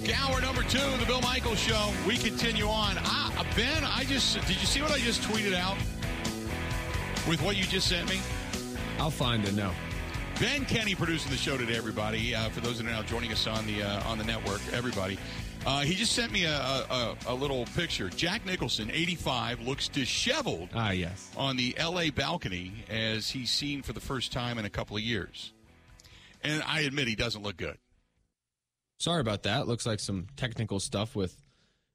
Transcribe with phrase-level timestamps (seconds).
[0.00, 0.30] back.
[0.30, 1.92] Hour number two of the Bill Michaels Show.
[2.06, 2.96] We continue on.
[3.00, 5.76] Ah, ben, I just did you see what I just tweeted out
[7.28, 8.18] with what you just sent me?
[8.98, 9.72] I'll find it now.
[10.38, 12.34] Ben Kenny producing the show today, everybody.
[12.34, 15.18] Uh, for those that are now joining us on the uh, on the network, everybody.
[15.66, 18.08] Uh, he just sent me a, a, a, little picture.
[18.08, 20.70] Jack Nicholson, 85, looks disheveled.
[20.74, 21.30] Ah, yes.
[21.36, 22.08] On the L.A.
[22.08, 25.52] balcony as he's seen for the first time in a couple of years,
[26.42, 27.76] and I admit he doesn't look good.
[29.00, 29.66] Sorry about that.
[29.66, 31.34] Looks like some technical stuff with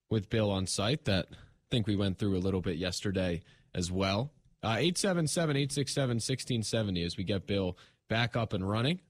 [0.09, 1.36] with Bill on site that I
[1.70, 3.44] think we went through a little bit yesterday
[3.76, 4.32] as well.
[4.63, 7.77] Uh, 877 867 1670 as we get Bill
[8.10, 9.02] back up and running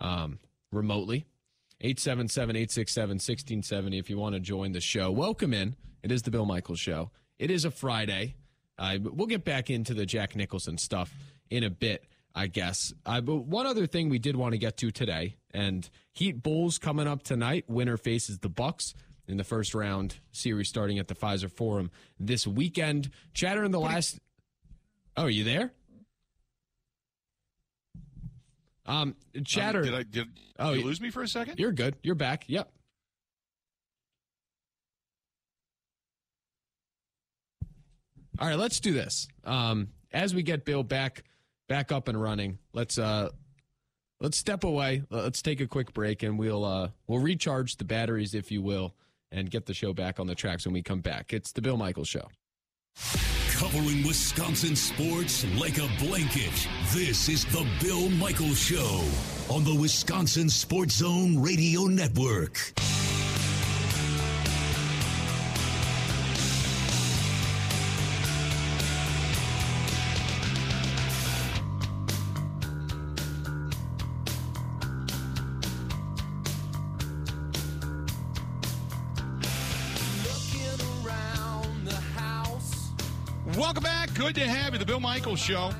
[0.00, 0.38] um,
[0.70, 1.26] remotely.
[1.80, 5.10] 877 867 1670 if you want to join the show.
[5.10, 5.74] Welcome in.
[6.04, 7.10] It is the Bill Michaels Show.
[7.40, 8.36] It is a Friday.
[8.78, 11.12] Uh, we'll get back into the Jack Nicholson stuff
[11.50, 12.04] in a bit.
[12.34, 12.92] I guess.
[13.04, 16.78] Uh, but one other thing we did want to get to today, and Heat Bulls
[16.78, 17.64] coming up tonight.
[17.68, 18.94] Winner faces the Bucks
[19.28, 23.10] in the first round series starting at the Fiserv Forum this weekend.
[23.34, 24.18] Chatter in the last.
[25.16, 25.72] Oh, are you there?
[28.86, 29.80] Um, chatter.
[29.80, 31.58] Um, did I did, oh, you lose me for a second?
[31.58, 31.96] You're good.
[32.02, 32.44] You're back.
[32.48, 32.70] Yep.
[38.38, 39.28] All right, let's do this.
[39.44, 41.22] Um, as we get Bill back
[41.72, 42.58] back up and running.
[42.74, 43.30] Let's uh
[44.20, 45.04] let's step away.
[45.08, 48.94] Let's take a quick break and we'll uh we'll recharge the batteries if you will
[49.30, 51.32] and get the show back on the tracks when we come back.
[51.32, 52.28] It's the Bill Michaels show.
[53.52, 56.68] Covering Wisconsin sports like a blanket.
[56.92, 59.02] This is the Bill Michaels show
[59.48, 62.74] on the Wisconsin Sports Zone Radio Network.
[84.32, 85.72] Good to have you, the Bill Michaels Show.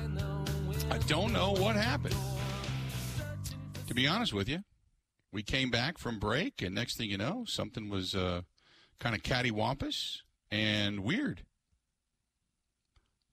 [0.91, 2.15] I don't know what happened.
[3.87, 4.59] To be honest with you,
[5.31, 8.41] we came back from break, and next thing you know, something was uh,
[8.99, 10.19] kind of cattywampus
[10.51, 11.41] and weird.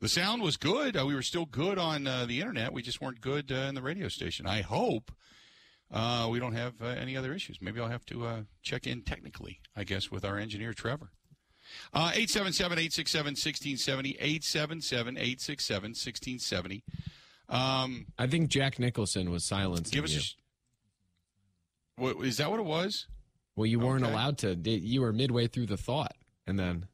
[0.01, 0.97] The sound was good.
[0.97, 2.73] Uh, we were still good on uh, the internet.
[2.73, 4.47] We just weren't good uh, in the radio station.
[4.47, 5.13] I hope
[5.91, 7.59] uh, we don't have uh, any other issues.
[7.61, 11.11] Maybe I'll have to check in technically, I guess, with our engineer, Trevor.
[11.93, 14.11] Uh, 877 867 1670.
[14.19, 16.83] 877 867 1670.
[17.49, 19.93] Um, I think Jack Nicholson was silenced.
[19.93, 20.21] give us you.
[21.99, 23.07] A, what, is that what it was?
[23.57, 24.13] Well, you weren't okay.
[24.13, 24.55] allowed to.
[24.55, 26.15] You were midway through the thought,
[26.47, 26.87] and then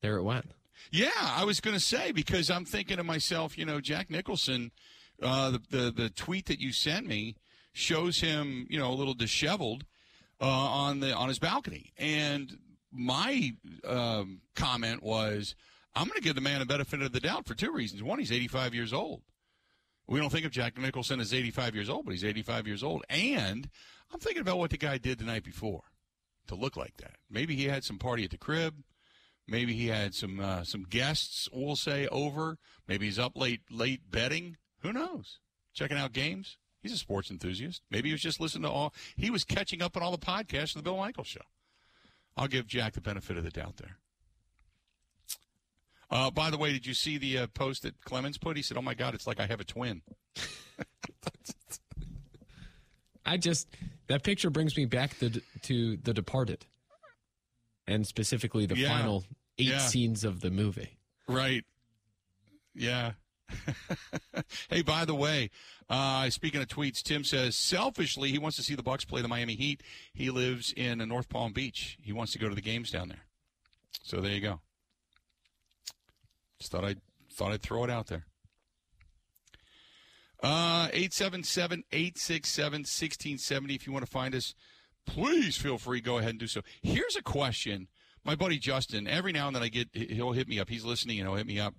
[0.00, 0.50] there it went.
[0.90, 4.72] Yeah, I was going to say because I'm thinking to myself, you know, Jack Nicholson,
[5.22, 7.36] uh, the, the the tweet that you sent me
[7.72, 9.84] shows him, you know, a little disheveled
[10.40, 12.58] uh, on the on his balcony, and
[12.94, 13.52] my
[13.86, 15.54] um, comment was,
[15.94, 18.02] I'm going to give the man a benefit of the doubt for two reasons.
[18.02, 19.22] One, he's 85 years old.
[20.06, 23.04] We don't think of Jack Nicholson as 85 years old, but he's 85 years old.
[23.08, 23.68] And
[24.12, 25.84] I'm thinking about what the guy did the night before
[26.46, 27.16] to look like that.
[27.30, 28.82] Maybe he had some party at the crib.
[29.46, 32.56] Maybe he had some uh, some guests, we'll say, over.
[32.88, 34.56] Maybe he's up late late betting.
[34.80, 35.38] Who knows?
[35.74, 36.56] Checking out games.
[36.80, 37.82] He's a sports enthusiast.
[37.90, 38.94] Maybe he was just listening to all.
[39.16, 41.40] He was catching up on all the podcasts of the Bill Michaels show.
[42.36, 43.98] I'll give Jack the benefit of the doubt there.
[46.10, 48.56] Uh, by the way, did you see the uh, post that Clemens put?
[48.56, 50.02] He said, "Oh my God, it's like I have a twin."
[53.26, 53.68] I just
[54.08, 56.66] that picture brings me back to, to The Departed,
[57.86, 58.88] and specifically the yeah.
[58.88, 59.24] final
[59.58, 59.78] eight yeah.
[59.78, 60.98] scenes of the movie.
[61.26, 61.64] Right.
[62.74, 63.12] Yeah.
[64.68, 65.50] hey, by the way,
[65.88, 69.28] uh, speaking of tweets, Tim says selfishly he wants to see the Bucks play the
[69.28, 69.82] Miami Heat.
[70.12, 71.98] He lives in North Palm Beach.
[72.00, 73.24] He wants to go to the games down there.
[74.02, 74.60] So there you go.
[76.58, 76.96] Just thought I
[77.32, 78.26] thought I'd throw it out there.
[80.42, 83.74] Uh, 877 867 1670.
[83.74, 84.54] If you want to find us,
[85.06, 86.00] please feel free.
[86.00, 86.60] Go ahead and do so.
[86.82, 87.88] Here's a question.
[88.24, 90.68] My buddy Justin, every now and then I get, he'll hit me up.
[90.68, 91.74] He's listening and he'll hit me up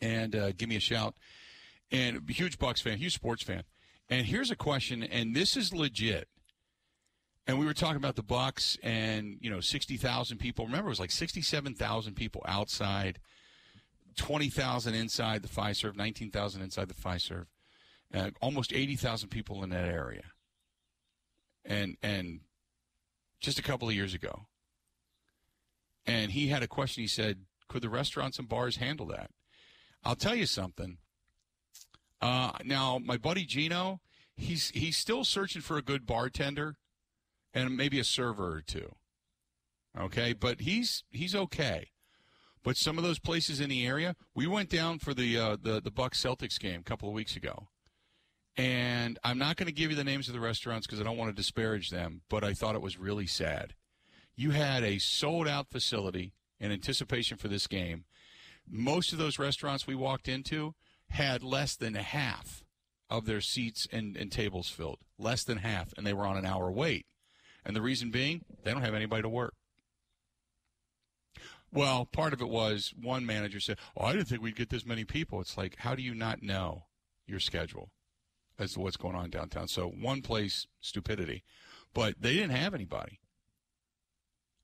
[0.00, 1.14] and uh, give me a shout.
[1.90, 3.64] And huge Bucks fan, huge sports fan.
[4.08, 6.28] And here's a question, and this is legit.
[7.46, 10.64] And we were talking about the Bucks and you know sixty thousand people.
[10.64, 13.18] Remember, it was like sixty-seven thousand people outside,
[14.16, 17.46] twenty thousand inside the Fiserv, nineteen thousand inside the Fiserv,
[18.14, 20.24] uh, almost eighty thousand people in that area.
[21.64, 22.40] And and
[23.40, 24.46] just a couple of years ago.
[26.06, 27.02] And he had a question.
[27.02, 29.30] He said, "Could the restaurants and bars handle that?"
[30.04, 30.98] I'll tell you something.
[32.20, 34.00] Uh, now, my buddy Gino,
[34.36, 36.76] he's he's still searching for a good bartender
[37.52, 38.94] and maybe a server or two.
[39.98, 41.90] Okay, but he's he's okay.
[42.64, 45.80] But some of those places in the area, we went down for the uh, the
[45.80, 47.68] the Bucks Celtics game a couple of weeks ago,
[48.56, 51.16] and I'm not going to give you the names of the restaurants because I don't
[51.16, 52.22] want to disparage them.
[52.28, 53.74] But I thought it was really sad.
[54.36, 58.04] You had a sold out facility in anticipation for this game.
[58.74, 60.74] Most of those restaurants we walked into
[61.10, 62.64] had less than half
[63.10, 66.46] of their seats and, and tables filled, less than half, and they were on an
[66.46, 67.04] hour wait.
[67.66, 69.54] And the reason being, they don't have anybody to work.
[71.70, 74.86] Well, part of it was one manager said, "Oh, I didn't think we'd get this
[74.86, 76.86] many people." It's like, how do you not know
[77.26, 77.90] your schedule
[78.58, 79.68] as to what's going on downtown?
[79.68, 81.44] So one place, stupidity,
[81.94, 83.20] but they didn't have anybody.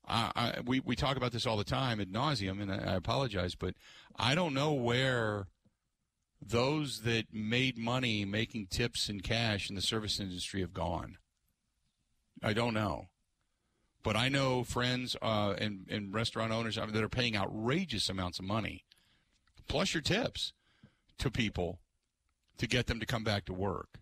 [0.08, 2.94] I, I, we we talk about this all the time ad nauseum, and I, I
[2.94, 3.74] apologize, but
[4.16, 5.46] I don't know where
[6.40, 11.18] those that made money making tips and cash in the service industry have gone.
[12.42, 13.08] I don't know.
[14.04, 18.44] But I know friends uh, and, and restaurant owners that are paying outrageous amounts of
[18.44, 18.84] money,
[19.66, 20.52] plus your tips,
[21.18, 21.80] to people
[22.58, 23.98] to get them to come back to work.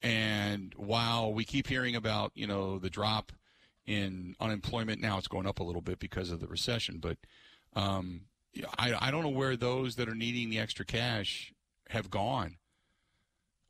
[0.00, 3.32] And while we keep hearing about, you know, the drop
[3.88, 6.98] in unemployment, now it's going up a little bit because of the recession.
[6.98, 7.16] But
[7.74, 8.26] um,
[8.78, 11.54] I, I don't know where those that are needing the extra cash
[11.88, 12.58] have gone.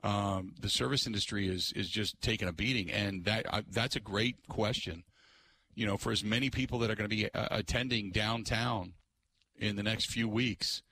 [0.03, 4.01] Um, the service industry is is just taking a beating, and that uh, that's a
[4.01, 5.05] great question.
[5.75, 8.95] You know, for as many people that are going to be uh, attending downtown
[9.57, 10.83] in the next few weeks,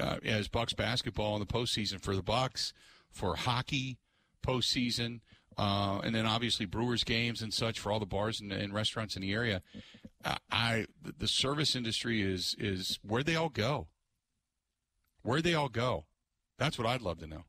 [0.00, 2.72] uh, as Bucks basketball in the postseason for the Bucks,
[3.10, 3.98] for hockey
[4.42, 5.20] postseason,
[5.58, 9.16] uh, and then obviously Brewers games and such for all the bars and, and restaurants
[9.16, 9.62] in the area.
[10.50, 10.86] I
[11.18, 13.88] the service industry is is where they all go.
[15.22, 16.04] Where they all go.
[16.58, 17.44] That's what I'd love to know.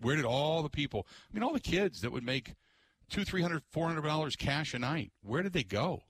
[0.00, 1.06] Where did all the people?
[1.30, 2.54] I mean, all the kids that would make
[3.08, 5.12] two, three hundred, four hundred dollars cash a night.
[5.22, 6.02] Where did they go?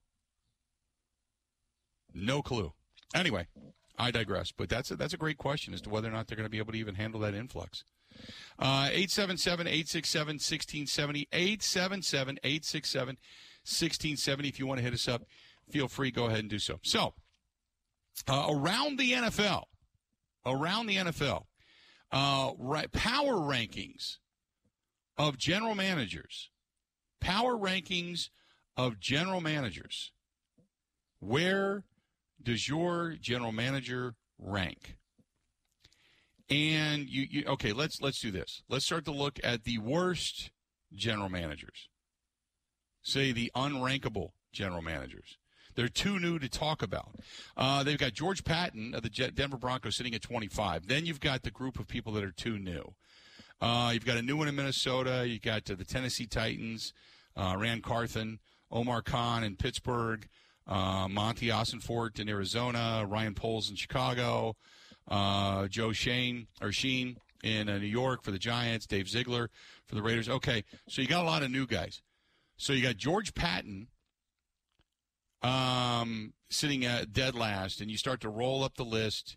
[2.12, 2.72] No clue.
[3.14, 3.46] Anyway,
[3.98, 4.52] I digress.
[4.52, 6.50] But that's a, that's a great question as to whether or not they're going to
[6.50, 7.84] be able to even handle that influx.
[8.58, 11.28] Uh, 877 867 1670.
[11.32, 13.16] 877 867
[13.64, 14.48] 1670.
[14.48, 15.22] If you want to hit us up,
[15.70, 16.10] feel free.
[16.10, 16.78] Go ahead and do so.
[16.82, 17.14] So,
[18.28, 19.64] uh, around the NFL,
[20.44, 21.44] around the NFL,
[22.12, 24.18] uh, right, power rankings
[25.16, 26.50] of general managers,
[27.20, 28.30] power rankings
[28.76, 30.12] of general managers.
[31.20, 31.84] Where
[32.42, 34.96] does your general manager rank?
[36.50, 37.72] And you, you okay?
[37.72, 38.62] Let's let's do this.
[38.68, 40.50] Let's start to look at the worst
[40.92, 41.88] general managers.
[43.02, 45.38] Say the unrankable general managers.
[45.76, 47.14] They're too new to talk about.
[47.56, 50.88] Uh, they've got George Paton of the Denver Broncos sitting at 25.
[50.88, 52.94] Then you've got the group of people that are too new.
[53.60, 55.24] Uh, you've got a new one in Minnesota.
[55.26, 56.92] You've got uh, the Tennessee Titans,
[57.36, 60.26] uh, Ran Carthon, Omar Khan in Pittsburgh,
[60.66, 64.56] uh, Monti Ossenfort in Arizona, Ryan Poles in Chicago,
[65.10, 69.50] uh, Joe Shane or Sheen in New York for the Giants, Dave Ziegler
[69.86, 70.28] for the Raiders.
[70.28, 72.02] Okay, so you got a lot of new guys.
[72.56, 73.88] So you got George Paton
[75.42, 79.36] um, sitting at dead last, and you start to roll up the list.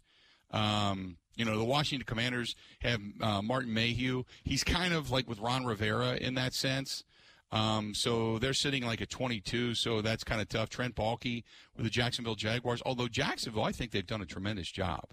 [0.51, 4.24] Um, you know, the Washington Commanders have uh, Martin Mayhew.
[4.43, 7.03] He's kind of like with Ron Rivera in that sense.
[7.51, 10.69] Um, so they're sitting like a 22, so that's kind of tough.
[10.69, 11.43] Trent Baalke
[11.75, 15.05] with the Jacksonville Jaguars, although Jacksonville, I think they've done a tremendous job.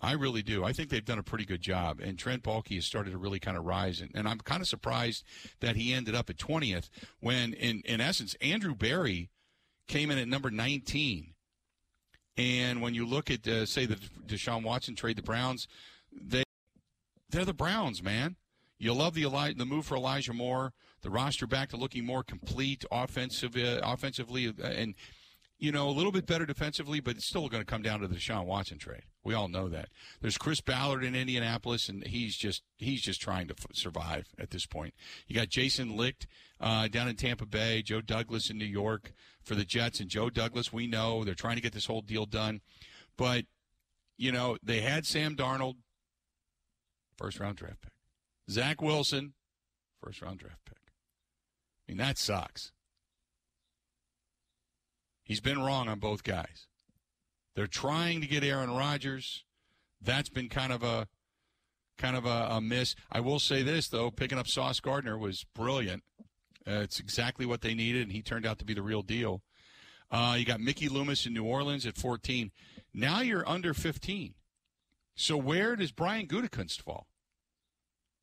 [0.00, 0.64] I really do.
[0.64, 2.00] I think they've done a pretty good job.
[2.00, 4.00] And Trent Baalke has started to really kind of rise.
[4.00, 5.24] And, and I'm kind of surprised
[5.60, 6.88] that he ended up at 20th
[7.20, 9.30] when, in, in essence, Andrew Berry
[9.86, 11.34] came in at number 19.
[12.36, 13.96] And when you look at, uh, say, the
[14.26, 15.68] Deshaun Watson trade, the Browns,
[16.10, 16.44] they,
[17.28, 18.36] they're the Browns, man.
[18.78, 19.22] You love the
[19.56, 20.72] the move for Elijah Moore,
[21.02, 24.96] the roster back to looking more complete offensive, uh, offensively, uh, and
[25.62, 28.08] you know, a little bit better defensively, but it's still going to come down to
[28.08, 29.04] the Deshaun Watson trade.
[29.22, 29.90] We all know that.
[30.20, 34.50] There's Chris Ballard in Indianapolis, and he's just he's just trying to f- survive at
[34.50, 34.92] this point.
[35.28, 36.26] You got Jason Licht
[36.60, 39.12] uh, down in Tampa Bay, Joe Douglas in New York
[39.44, 40.72] for the Jets, and Joe Douglas.
[40.72, 42.60] We know they're trying to get this whole deal done,
[43.16, 43.44] but
[44.18, 45.76] you know they had Sam Darnold,
[47.16, 47.92] first round draft pick,
[48.50, 49.34] Zach Wilson,
[50.02, 50.78] first round draft pick.
[51.86, 52.72] I mean that sucks.
[55.32, 56.66] He's been wrong on both guys.
[57.56, 59.44] They're trying to get Aaron Rodgers.
[59.98, 61.08] That's been kind of a
[61.96, 62.94] kind of a, a miss.
[63.10, 66.02] I will say this though, picking up Sauce Gardner was brilliant.
[66.68, 69.40] Uh, it's exactly what they needed, and he turned out to be the real deal.
[70.10, 72.50] Uh, you got Mickey Loomis in New Orleans at 14.
[72.92, 74.34] Now you're under 15.
[75.14, 77.06] So where does Brian Gutekunst fall?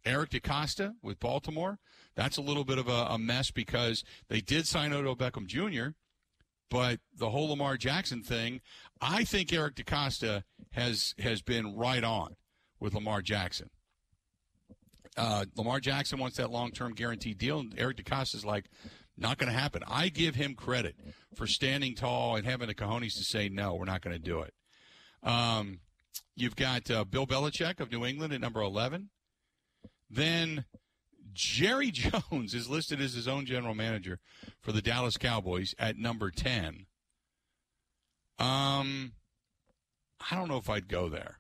[0.06, 1.80] Eric DeCosta with Baltimore.
[2.14, 5.96] That's a little bit of a, a mess because they did sign Odell Beckham Jr.,
[6.70, 8.62] but the whole Lamar Jackson thing,
[9.02, 12.36] I think Eric DeCosta has has been right on
[12.80, 13.70] with Lamar Jackson.
[15.18, 18.66] Uh, Lamar Jackson wants that long term guaranteed deal, and Eric DeCosta is like,
[19.20, 19.84] not going to happen.
[19.88, 20.96] I give him credit
[21.36, 24.42] for standing tall and having the cojones to say, no, we're not going to do
[24.42, 24.54] it.
[25.24, 25.80] Um,
[26.36, 29.10] you've got uh, Bill Belichick of New England at number 11.
[30.10, 30.66] Then
[31.40, 34.20] Jerry Jones is listed as his own general manager
[34.60, 36.86] for the Dallas Cowboys at number 10.
[38.38, 39.14] Um,
[40.30, 41.40] I don't know if I'd go there.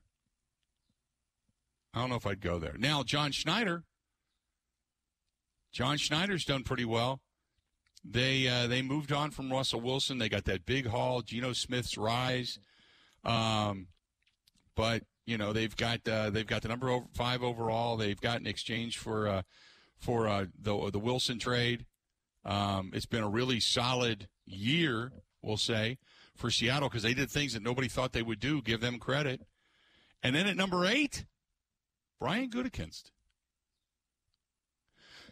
[1.94, 2.76] I don't know if I'd go there.
[2.78, 3.84] Now, John Schneider.
[5.74, 7.20] John Schneider's done pretty well.
[8.04, 10.18] They uh, they moved on from Russell Wilson.
[10.18, 12.58] They got that big haul, Geno Smith's rise.
[13.26, 13.88] Um,
[14.76, 17.98] but you know they've got uh, they've got the number five overall.
[17.98, 19.42] They've got an exchange for uh,
[20.00, 21.86] for uh, the the Wilson trade.
[22.46, 25.98] Um, it's been a really solid year, we'll say,
[26.36, 28.62] for Seattle because they did things that nobody thought they would do.
[28.62, 29.42] Give them credit.
[30.24, 31.26] And then at number eight,
[32.20, 33.12] Brian Gutekunst.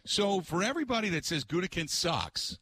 [0.06, 2.58] So for everybody that says Gutekunst sucks,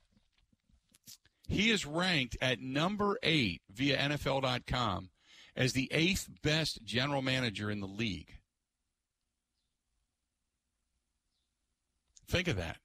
[1.46, 5.10] he is ranked at number eight via NFL.com
[5.54, 8.35] as the eighth best general manager in the league.
[12.28, 12.78] Think of that.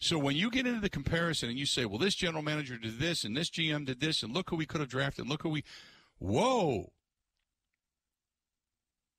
[0.00, 2.98] So when you get into the comparison and you say, well, this general manager did
[2.98, 5.50] this and this GM did this and look who we could have drafted, look who
[5.50, 5.64] we.
[6.18, 6.92] Whoa.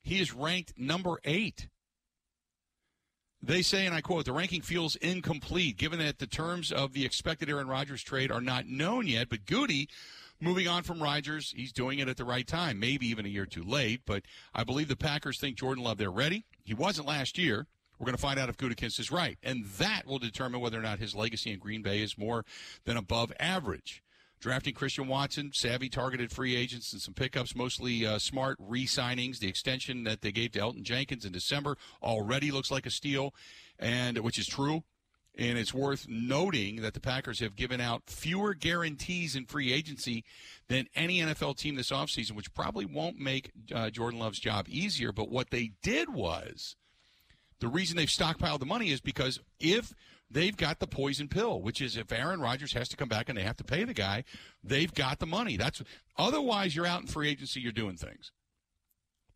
[0.04, 1.68] He is ranked number eight.
[3.42, 7.06] They say, and I quote, the ranking feels incomplete given that the terms of the
[7.06, 9.30] expected Aaron Rodgers trade are not known yet.
[9.30, 9.88] But Goody,
[10.42, 13.46] moving on from Rodgers, he's doing it at the right time, maybe even a year
[13.46, 14.02] too late.
[14.06, 16.46] But I believe the Packers think Jordan Love, they're ready.
[16.64, 17.68] He wasn't last year.
[18.00, 19.38] We're going to find out if Gutekunst is right.
[19.44, 22.46] And that will determine whether or not his legacy in Green Bay is more
[22.86, 24.02] than above average
[24.40, 29.40] drafting Christian Watson, savvy targeted free agents, and some pickups, mostly uh, smart re signings.
[29.40, 33.34] The extension that they gave to Elgton Jenkins in December already looks like a steal,
[33.78, 34.84] and which is true.
[35.38, 40.26] And it's worth noting that the Packers have given out fewer guarantees in free agency
[40.68, 45.14] than any NFL team this offseason, which probably won't make uh, Jordan Love's job easier.
[45.14, 46.76] But what they did was
[47.60, 49.94] the reason they've stockpiled the money is because if
[50.32, 53.38] they've got the poison pill, which is if Aaron Rodgers has to come back and
[53.38, 54.24] they have to pay the guy,
[54.64, 55.58] they've got the money.
[55.58, 55.82] That's
[56.18, 58.32] otherwise you're out in free agency, you're doing things.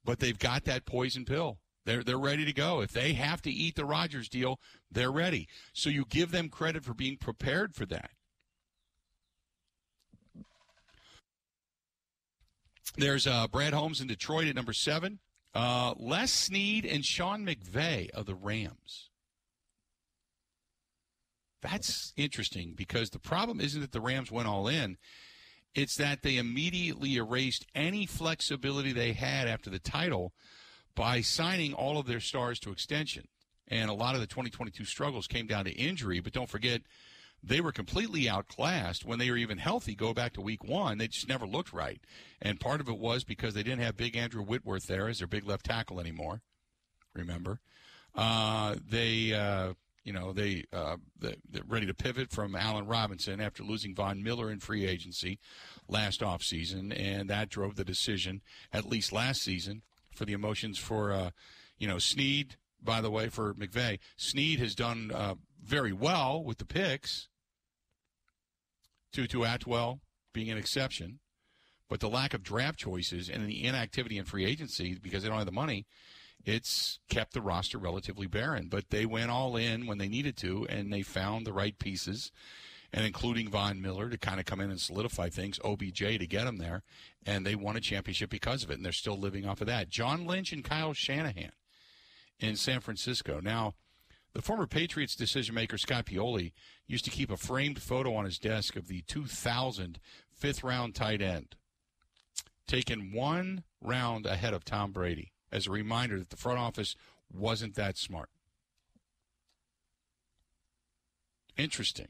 [0.06, 1.60] But they've got that poison pill.
[1.86, 2.82] They're they're ready to go.
[2.82, 5.48] If they have to eat the Rodgers deal, they're ready.
[5.74, 8.12] So you give them credit for being prepared for that.
[12.96, 15.20] There's uh, Brad Holmes in Detroit at number seven.
[15.56, 19.10] Uh, Les Snead and Sean McVay of the Rams.
[21.62, 24.98] That's interesting because the problem isn't that the Rams went all in.
[25.76, 30.34] It's that they immediately erased any flexibility they had after the title
[30.96, 33.28] by signing all of their stars to extension.
[33.68, 36.20] And a lot of the 2022 struggles came down to injury.
[36.20, 36.82] But don't forget,
[37.44, 39.96] they were completely outclassed when they were even healthy.
[39.96, 42.02] Go back to week one, they just never looked right.
[42.42, 45.28] And part of it was because they didn't have big Andrew Whitworth there as their
[45.28, 46.42] big left tackle anymore.
[47.14, 47.60] Remember?
[48.16, 49.34] Uh, they.
[49.34, 49.74] Uh,
[50.06, 54.52] you know, they, uh, they're ready to pivot from Allen Robinson after losing Von Miller
[54.52, 55.40] in free agency
[55.88, 58.42] last offseason, and that drove the decision,
[58.74, 59.82] at least last season,
[60.14, 61.30] for the emotions for, uh,
[61.78, 62.58] you know, Snead.
[62.84, 64.00] by the way, for McVay.
[64.18, 67.30] Snead has done uh, very well with the picks,
[69.14, 70.02] Tutu Atwell
[70.34, 71.20] being an exception,
[71.88, 75.38] but the lack of draft choices and the inactivity in free agency because they don't
[75.38, 75.86] have the money–
[76.46, 78.68] it's kept the roster relatively barren.
[78.68, 82.32] But they went all in when they needed to, and they found the right pieces,
[82.92, 86.46] and including Von Miller to kind of come in and solidify things, OBJ to get
[86.46, 86.84] them there,
[87.26, 89.90] and they won a championship because of it, and they're still living off of that.
[89.90, 91.54] John Lynch and Kyle Shanahan
[92.40, 93.40] in San Francisco.
[93.40, 93.76] Now,
[94.34, 96.54] the former Patriots decision maker Scott Pioli
[96.88, 100.00] used to keep a framed photo on his desk of the 2000
[100.36, 101.56] fifth round tight end,
[102.68, 106.96] taken one round ahead of Tom Brady as a reminder that the front office
[107.32, 108.30] wasn't that smart.
[111.56, 112.08] Interesting.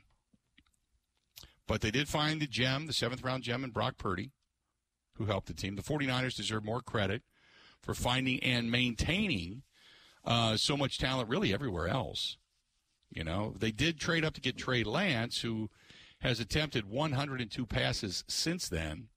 [1.67, 4.31] But they did find the gem, the seventh round gem in Brock Purdy,
[5.17, 5.75] who helped the team.
[5.75, 7.23] The 49ers deserve more credit
[7.81, 9.63] for finding and maintaining
[10.25, 12.37] uh, so much talent really everywhere else.
[13.09, 15.69] You know, they did trade up to get Trey Lance, who
[16.19, 19.09] has attempted 102 passes since then.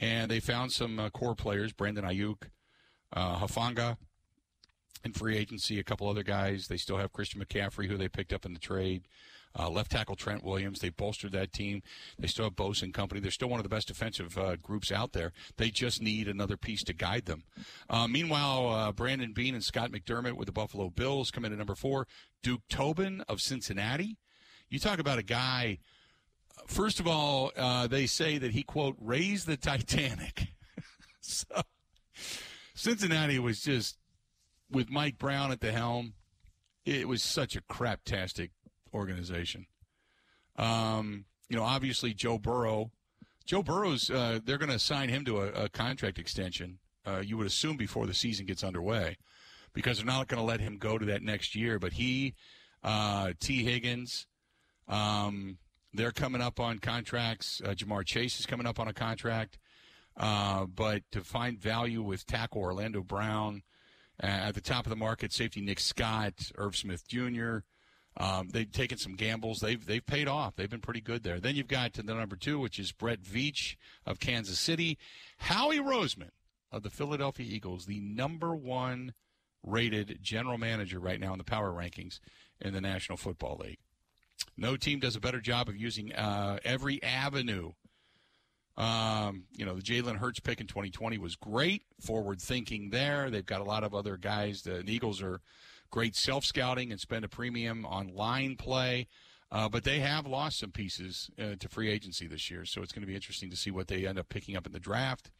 [0.00, 2.48] And they found some uh, core players, Brandon Aiyuk,
[3.12, 3.96] uh, Hufanga,
[5.04, 5.78] in free agency.
[5.78, 6.66] A couple other guys.
[6.66, 9.06] They still have Christian McCaffrey, who they picked up in the trade.
[9.56, 10.80] Uh, left tackle Trent Williams.
[10.80, 11.82] They bolstered that team.
[12.18, 13.20] They still have Bose and company.
[13.20, 15.32] They're still one of the best defensive uh, groups out there.
[15.56, 17.44] They just need another piece to guide them.
[17.88, 21.58] Uh, meanwhile, uh, Brandon Beane and Scott McDermott with the Buffalo Bills come in at
[21.58, 22.08] number four.
[22.42, 24.18] Duke Tobin of Cincinnati.
[24.68, 25.78] You talk about a guy.
[26.66, 30.48] First of all, uh, they say that he quote raised the Titanic.
[31.20, 31.62] so
[32.74, 33.98] Cincinnati was just
[34.70, 36.14] with Mike Brown at the helm.
[36.84, 38.50] It was such a craptastic
[38.94, 39.66] organization.
[40.56, 42.90] Um, you know, obviously Joe Burrow.
[43.44, 46.78] Joe Burrow's uh, they're going to assign him to a, a contract extension.
[47.06, 49.18] Uh, you would assume before the season gets underway,
[49.74, 51.78] because they're not going to let him go to that next year.
[51.78, 52.34] But he,
[52.82, 54.26] uh, Tee Higgins,
[54.88, 55.58] um,
[55.92, 57.60] they're coming up on contracts.
[57.62, 59.58] Uh, Ja'Marr Chase is coming up on a contract.
[60.16, 63.62] Uh, but to find value with tackle Orlando Brown
[64.22, 67.58] uh, at the top of the market, safety Nick Scott, Irv Smith Jr.
[68.16, 69.60] Um, they've taken some gambles.
[69.60, 70.54] They've they've paid off.
[70.56, 71.40] They've been pretty good there.
[71.40, 74.98] Then you've got the number two, which is Brett Veach of Kansas City,
[75.38, 76.30] Howie Roseman
[76.70, 79.14] of the Philadelphia Eagles, the number one
[79.64, 82.20] rated general manager right now in the power rankings
[82.60, 83.78] in the National Football League.
[84.56, 87.72] No team does a better job of using uh, every avenue.
[88.76, 91.82] Um, you know, the Jalen Hurts pick in 2020 was great.
[92.00, 93.30] Forward thinking there.
[93.30, 94.62] They've got a lot of other guys.
[94.62, 95.40] The, the Eagles are
[95.94, 99.06] great self scouting and spend a premium on line play.
[99.52, 102.90] Uh, but they have lost some pieces uh, to free agency this year, so it's
[102.90, 105.30] going to be interesting to see what they end up picking up in the draft,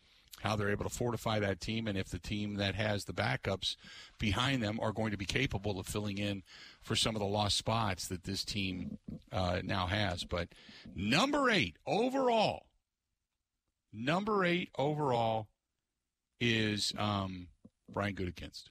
[0.42, 3.75] how they're able to fortify that team, and if the team that has the backups
[4.20, 6.44] behind them are going to be capable of filling in
[6.80, 8.99] for some of the lost spots that this team
[9.32, 10.23] uh, now has.
[10.23, 10.50] But
[10.94, 12.66] number eight overall,
[13.92, 15.49] number eight overall
[16.40, 17.48] is um,
[17.92, 18.68] Brian Gutekunst.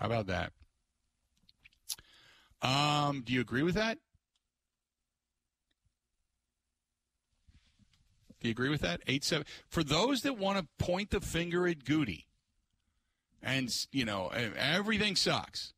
[0.00, 0.52] How about that?
[2.62, 3.98] Um, do you agree with that?
[8.40, 9.02] Do you agree with that?
[9.06, 9.46] Eight seven.
[9.68, 12.26] For those that want to point the finger at Goody,
[13.42, 15.74] and you know everything sucks,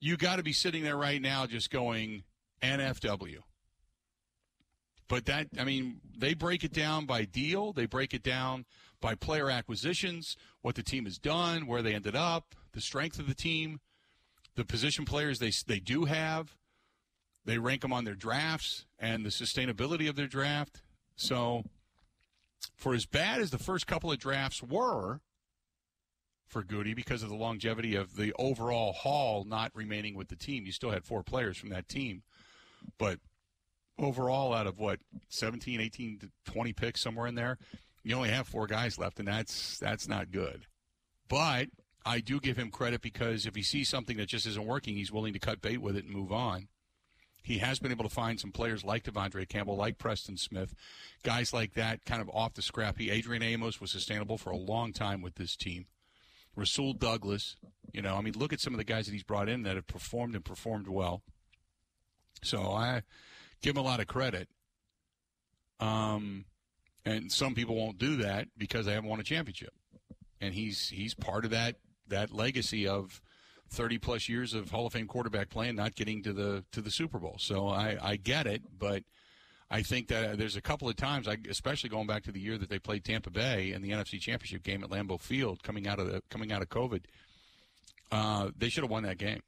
[0.00, 2.22] you got to be sitting there right now just going
[2.62, 3.38] NFW.
[5.08, 7.72] But that, I mean, they break it down by deal.
[7.72, 8.64] They break it down
[9.00, 13.26] by player acquisitions, what the team has done, where they ended up, the strength of
[13.26, 13.80] the team,
[14.56, 16.56] the position players they they do have.
[17.44, 20.82] They rank them on their drafts and the sustainability of their draft.
[21.16, 21.64] So,
[22.76, 25.20] for as bad as the first couple of drafts were
[26.46, 30.66] for Goody because of the longevity of the overall haul not remaining with the team,
[30.66, 32.22] you still had four players from that team.
[32.98, 33.20] But
[33.98, 37.58] overall, out of what 17, 18, 20 picks somewhere in there,
[38.02, 40.66] you only have four guys left, and that's that's not good.
[41.28, 41.68] But
[42.04, 45.12] I do give him credit because if he sees something that just isn't working, he's
[45.12, 46.68] willing to cut bait with it and move on.
[47.42, 50.74] He has been able to find some players like De'Vondre Campbell, like Preston Smith,
[51.22, 53.10] guys like that, kind of off the scrappy.
[53.10, 55.86] Adrian Amos was sustainable for a long time with this team.
[56.54, 57.56] Rasul Douglas,
[57.92, 59.76] you know, I mean, look at some of the guys that he's brought in that
[59.76, 61.22] have performed and performed well.
[62.42, 63.02] So I
[63.62, 64.48] give him a lot of credit.
[65.78, 66.44] Um,
[67.04, 69.72] and some people won't do that because they haven't won a championship,
[70.40, 71.76] and he's he's part of that
[72.08, 73.20] that legacy of
[73.70, 76.90] 30 plus years of Hall of Fame quarterback playing, not getting to the to the
[76.90, 77.36] Super Bowl.
[77.38, 79.04] So I, I get it, but
[79.70, 82.58] I think that there's a couple of times, I, especially going back to the year
[82.58, 86.00] that they played Tampa Bay in the NFC Championship game at Lambeau Field, coming out
[86.00, 87.04] of the coming out of COVID,
[88.10, 89.40] uh, they should have won that game.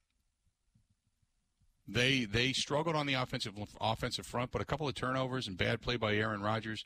[1.89, 5.81] They they struggled on the offensive offensive front, but a couple of turnovers and bad
[5.81, 6.85] play by Aaron Rodgers,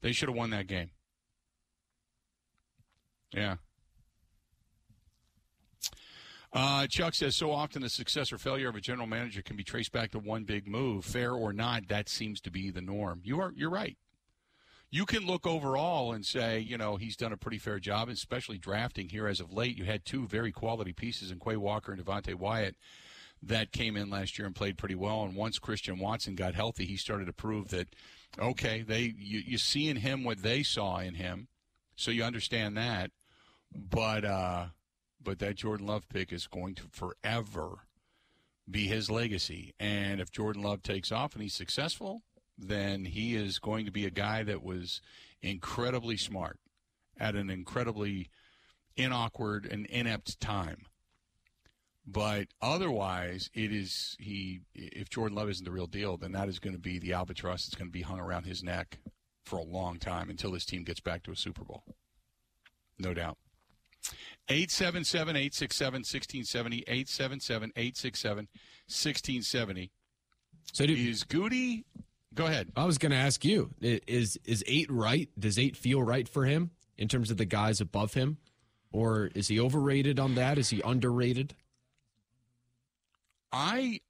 [0.00, 0.90] they should have won that game.
[3.32, 3.56] Yeah,
[6.52, 9.64] uh, Chuck says so often the success or failure of a general manager can be
[9.64, 11.04] traced back to one big move.
[11.04, 13.20] Fair or not, that seems to be the norm.
[13.22, 13.96] You are you're right.
[14.90, 18.56] You can look overall and say, you know, he's done a pretty fair job, especially
[18.56, 19.76] drafting here as of late.
[19.76, 22.74] You had two very quality pieces in Quay Walker and Devonte Wyatt
[23.42, 25.24] that came in last year and played pretty well.
[25.24, 27.94] And once Christian Watson got healthy, he started to prove that
[28.38, 31.48] okay, they you, you see in him what they saw in him,
[31.96, 33.10] so you understand that.
[33.72, 34.66] But uh,
[35.22, 37.80] but that Jordan Love pick is going to forever
[38.70, 39.74] be his legacy.
[39.80, 42.22] And if Jordan Love takes off and he's successful,
[42.56, 45.00] then he is going to be a guy that was
[45.42, 46.58] incredibly smart
[47.18, 48.28] at an incredibly
[48.96, 50.86] inawkward and inept time.
[52.10, 54.60] But otherwise, it is he.
[54.74, 57.66] If Jordan Love isn't the real deal, then that is going to be the albatross
[57.66, 58.98] that's going to be hung around his neck
[59.44, 61.84] for a long time until this team gets back to a Super Bowl.
[62.98, 63.36] No doubt.
[64.48, 66.78] 877 867 1670.
[66.78, 68.36] 877 867
[68.86, 69.90] 1670.
[70.72, 71.84] So do, Is Goody.
[72.34, 72.72] Go ahead.
[72.74, 75.28] I was going to ask you: is is eight right?
[75.38, 78.38] Does eight feel right for him in terms of the guys above him,
[78.92, 80.56] or is he overrated on that?
[80.56, 81.54] Is he underrated?
[83.52, 84.00] I.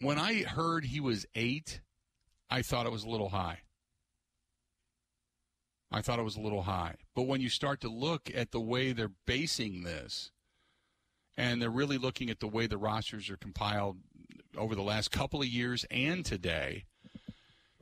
[0.00, 1.80] When I heard he was eight,
[2.48, 3.60] I thought it was a little high.
[5.90, 6.94] I thought it was a little high.
[7.16, 10.30] But when you start to look at the way they're basing this,
[11.36, 13.98] and they're really looking at the way the rosters are compiled
[14.56, 16.84] over the last couple of years and today,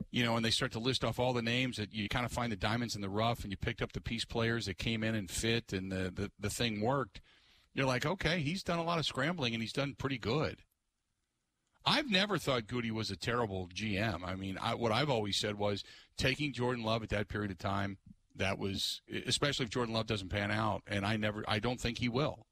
[0.09, 2.31] you know, and they start to list off all the names that you kind of
[2.31, 5.03] find the diamonds in the rough, and you picked up the piece players that came
[5.03, 7.19] in and fit, and the, the, the thing worked.
[7.77, 10.63] You're like, okay, he's done a lot of scrambling, and he's done pretty good.
[11.85, 14.27] I've never thought Goody was a terrible GM.
[14.27, 15.83] I mean, I, what I've always said was
[16.17, 17.99] taking Jordan Love at that period of time.
[18.35, 21.99] That was especially if Jordan Love doesn't pan out, and I never, I don't think
[21.99, 22.47] he will.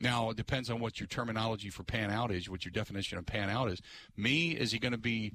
[0.00, 3.26] Now it depends on what your terminology for pan out is, what your definition of
[3.26, 3.82] pan out is.
[4.16, 5.32] Me, is he going to be,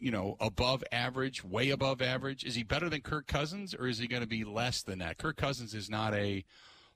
[0.00, 2.44] you know, above average, way above average?
[2.44, 5.16] Is he better than Kirk Cousins, or is he going to be less than that?
[5.16, 6.44] Kirk Cousins is not a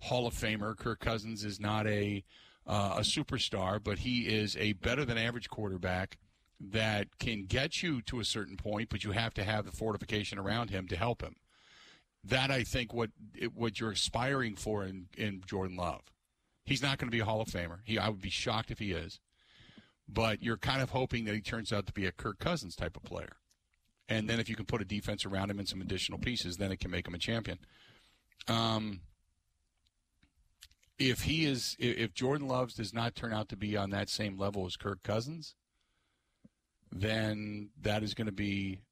[0.01, 0.77] Hall of Famer.
[0.77, 2.25] Kirk Cousins is not a
[2.67, 6.19] uh, a superstar, but he is a better than average quarterback
[6.61, 10.39] that can get you to a certain point, but you have to have the fortification
[10.39, 11.37] around him to help him.
[12.23, 13.11] That I think what
[13.55, 16.03] what you're aspiring for in, in Jordan Love.
[16.65, 17.79] He's not going to be a Hall of Famer.
[17.85, 19.21] He I would be shocked if he is.
[20.07, 22.97] But you're kind of hoping that he turns out to be a Kirk Cousins type
[22.97, 23.37] of player.
[24.09, 26.73] And then if you can put a defense around him and some additional pieces, then
[26.73, 27.59] it can make him a champion.
[28.49, 29.01] Um,
[31.01, 34.39] if he is if Jordan Loves does not turn out to be on that same
[34.39, 35.57] level as Kirk Cousins,
[36.93, 38.83] then that is going to be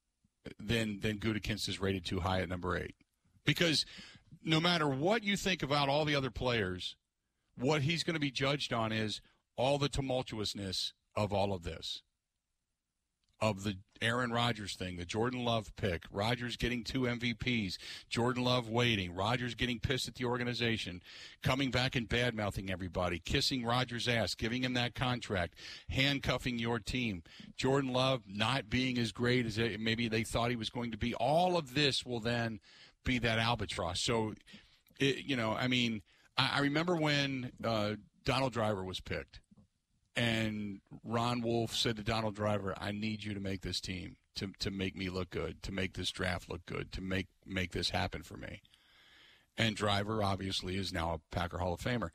[0.59, 2.95] then then Gutekunst is rated too high at number eight
[3.45, 3.85] because
[4.43, 6.97] no matter what you think about all the other players,
[7.57, 9.21] what he's going to be judged on is
[9.57, 12.03] all the tumultuousness of all of this.
[13.41, 18.69] Of the Aaron Rodgers thing, the Jordan Love pick, Rodgers getting two MVPs, Jordan Love
[18.69, 21.03] waiting, Rodgers getting pissed at the organization,
[21.43, 25.55] coming back and bad mouthing everybody, kissing Rodgers' ass, giving him that contract,
[25.89, 27.23] handcuffing your team,
[27.57, 31.15] Jordan Love not being as great as maybe they thought he was going to be.
[31.15, 32.61] All of this will then
[33.05, 34.01] be that albatross.
[34.01, 34.35] So,
[34.99, 36.03] it, you know, I mean,
[36.37, 39.41] I, I remember when uh, Donald Driver was picked,
[40.19, 44.53] and Ron Wolf said to Donald Driver, "I need you to make this team to
[44.59, 47.91] to make me look good, to make this draft look good, to make make this
[47.91, 48.61] happen for me."
[49.57, 52.11] And Driver obviously is now a Packer Hall of Famer.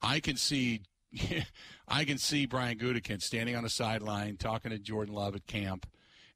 [0.00, 0.80] I can see.
[1.88, 5.86] I can see Brian Gutekunst standing on the sideline talking to Jordan Love at camp,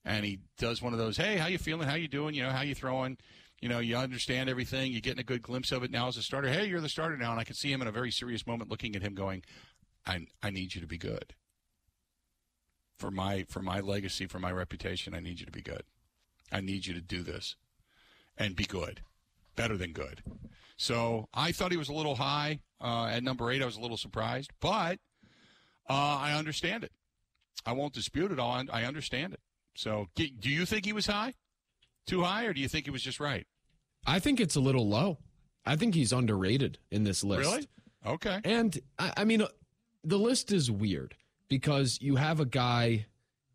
[0.05, 1.89] and he does one of those, "Hey, how you feeling?
[1.89, 2.35] How you doing?
[2.35, 3.17] You know, how you throwing?
[3.63, 4.93] You know, you understand everything.
[4.93, 6.49] You're getting a good glimpse of it now as a starter.
[6.49, 8.71] Hey, you're the starter now." And I can see him in a very serious moment,
[8.71, 9.45] looking at him, going,
[10.07, 11.35] "I I need you to be good
[12.99, 15.15] for my for my legacy, for my reputation.
[15.15, 15.85] I need you to be good.
[16.53, 17.57] I need you to do this
[18.37, 19.03] and be good,
[19.55, 20.23] better than good."
[20.77, 23.63] So I thought he was a little high uh, at number eight.
[23.63, 24.99] I was a little surprised, but
[25.89, 26.93] uh, I understand it.
[27.65, 28.39] I won't dispute it.
[28.39, 29.41] All I understand it.
[29.75, 31.35] So, do you think he was high,
[32.07, 33.47] too high, or do you think he was just right?
[34.07, 35.19] I think it's a little low.
[35.67, 37.51] I think he's underrated in this list.
[37.51, 37.67] Really?
[38.07, 38.41] Okay.
[38.45, 39.45] And I, I mean,
[40.07, 41.15] the list is weird
[41.49, 43.07] because you have a guy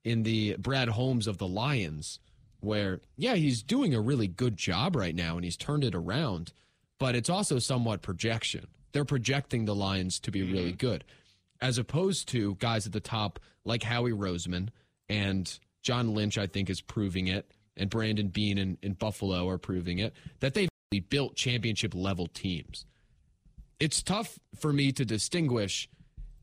[0.03, 2.19] in the Brad Holmes of the Lions
[2.59, 6.51] where, yeah, he's doing a really good job right now and he's turned it around,
[6.99, 8.67] but it's also somewhat projection.
[8.91, 10.53] They're projecting the Lions to be mm-hmm.
[10.53, 11.05] really good,
[11.61, 14.69] as opposed to guys at the top like Howie Roseman
[15.07, 19.57] and John Lynch, I think, is proving it, and Brandon Beane in, in Buffalo are
[19.57, 20.69] proving it, that they've
[21.09, 22.85] built championship level teams
[23.81, 25.89] it's tough for me to distinguish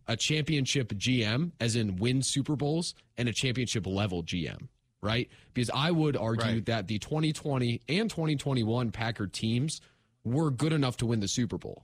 [0.09, 4.69] a championship GM, as in win Super Bowls, and a championship level GM,
[5.03, 5.29] right?
[5.53, 6.67] Because I would argue Right.
[6.67, 9.81] that the 2020 and 2021 Packer teams
[10.25, 11.83] were good enough to win the Super Bowl,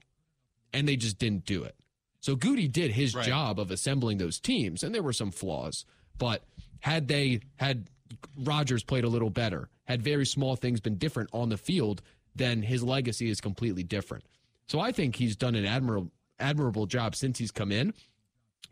[0.73, 1.75] and they just didn't do it.
[2.19, 3.25] So Goody did his Right.
[3.27, 5.85] job of assembling those teams, and there were some flaws.
[6.17, 6.43] But
[6.79, 7.89] had they had
[8.35, 12.01] Rodgers played a little better, had very small things been different on the field,
[12.35, 14.23] then his legacy is completely different.
[14.67, 17.93] So I think he's done an admirable admirable job since he's come in,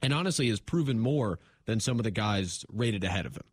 [0.04, 3.46] and honestly has proven more than some of the guys rated ahead of him.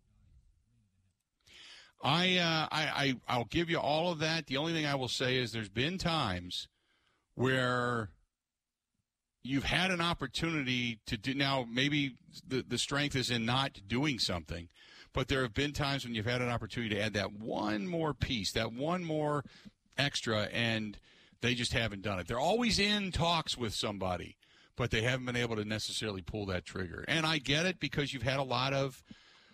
[2.03, 4.47] I, uh, I, I, I'll give you all of that.
[4.47, 6.67] The only thing I will say is there's been times
[7.35, 8.11] where
[9.43, 11.35] you've had an opportunity to do.
[11.35, 14.69] Now, maybe the the strength is in not doing something,
[15.13, 18.15] but there have been times when you've had an opportunity to add that one more
[18.15, 19.45] piece, that one more
[19.99, 20.99] extra, and
[21.43, 22.29] they just haven't done it.
[22.29, 24.37] They're always in talks with somebody,
[24.81, 27.05] but they haven't been able to necessarily pull that trigger.
[27.07, 29.05] And I get it because you've had a lot of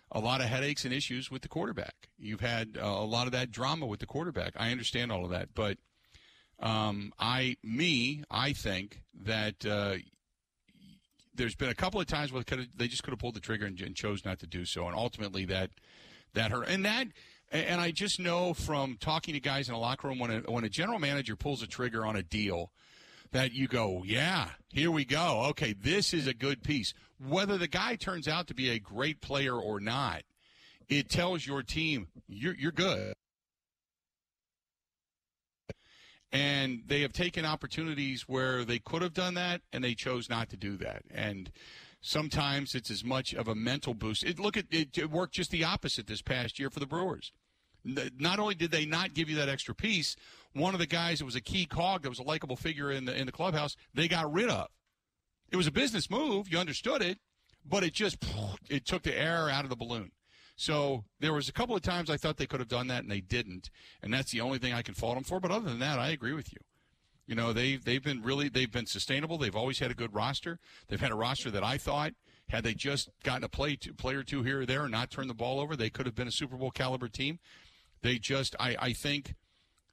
[0.09, 2.07] a lot of headaches and issues with the quarterback.
[2.17, 4.53] You've had uh, a lot of that drama with the quarterback.
[4.55, 5.79] I understand all of that, but
[6.61, 9.95] um, I, me, I think that uh,
[11.35, 12.45] there's been a couple of times where
[12.77, 14.95] they just could have pulled the trigger and, and, chose not to do so, and
[14.95, 15.71] ultimately that
[16.35, 16.69] that hurt.
[16.69, 17.07] And that,
[17.51, 20.63] and I just know from talking to guys in a locker room when a, when
[20.63, 22.71] a general manager pulls a trigger on a deal,
[23.31, 25.45] that you go, yeah, here we go.
[25.49, 26.93] Okay, this is a good piece.
[27.19, 30.23] Whether the guy turns out to be a great player or not,
[30.87, 33.13] it tells your team you're you're good.
[36.31, 40.49] And they have taken opportunities where they could have done that and they chose not
[40.49, 41.03] to do that.
[41.09, 41.51] And
[42.01, 44.23] sometimes it's as much of a mental boost.
[44.23, 47.31] It, look at it, it worked just the opposite this past year for the Brewers.
[47.83, 50.17] Not only did they not give you that extra piece,
[50.57, 53.05] one of the guys that was a key cog that was a likable figure in
[53.05, 54.67] the in the clubhouse, they got rid of.
[55.49, 57.19] It was a business move, you understood it,
[57.65, 58.17] but it just
[58.69, 60.11] it took the air out of the balloon.
[60.55, 63.11] So there was a couple of times I thought they could have done that and
[63.11, 63.69] they didn't,
[64.01, 65.39] and that's the only thing I can fault them for.
[65.39, 66.59] But other than that, I agree with you.
[67.27, 69.37] You know, they they've been really they've been sustainable.
[69.37, 70.59] They've always had a good roster.
[70.87, 72.13] They've had a roster that I thought
[72.49, 75.11] had they just gotten a play to, player or two here or there and not
[75.11, 77.39] turned the ball over, they could have been a Super Bowl caliber team.
[78.01, 79.35] They just I, I think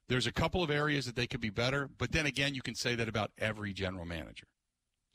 [0.07, 2.75] there's a couple of areas that they could be better, but then again, you can
[2.75, 4.47] say that about every general manager.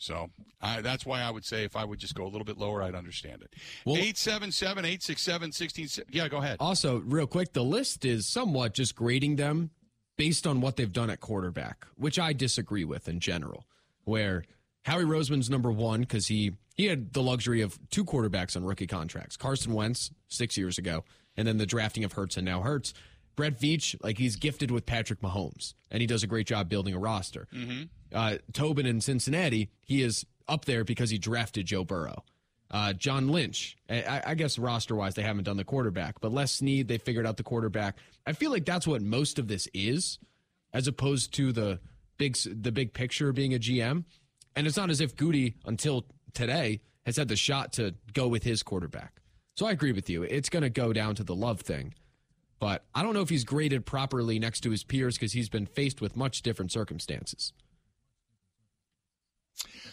[0.01, 0.31] So
[0.63, 2.83] I, that's why I would say if I would just go a little bit lower,
[2.83, 3.55] I'd understand it.
[3.85, 6.05] Well, 877 867 16.
[6.11, 6.57] Yeah, go ahead.
[6.59, 9.71] Also, real quick, the list is somewhat just grading them
[10.17, 13.67] based on what they've done at quarterback, which I disagree with in general.
[14.05, 14.45] Where
[14.87, 18.87] Howie Roseman's number one because he, he had the luxury of two quarterbacks on rookie
[18.87, 21.05] contracts Carson Wentz six years ago,
[21.37, 22.95] and then the drafting of Hurts and now Hurts.
[23.37, 26.95] Brett Veach, like he's gifted with Patrick Mahomes, and he does a great job building
[26.95, 27.47] a roster.
[27.55, 27.85] Mm-hmm.
[28.13, 32.25] Uh, Tobin in Cincinnati, he is up there because he drafted Joe Burrow.
[32.71, 36.53] Uh, John Lynch, I, I guess roster wise, they haven't done the quarterback, but Les
[36.53, 37.97] Snead, they figured out the quarterback.
[38.27, 40.21] I feel like that's what most of this is,
[40.73, 41.81] as opposed to the
[42.17, 44.05] big the big picture being a GM.
[44.55, 48.45] And it's not as if Goody until today has had the shot to go with
[48.45, 49.21] his quarterback.
[49.55, 50.23] So I agree with you.
[50.23, 51.95] It's going to go down to the love thing.
[52.61, 55.67] But I don't know if he's graded properly next to his peers because he's been
[55.67, 57.53] faced with much different circumstances.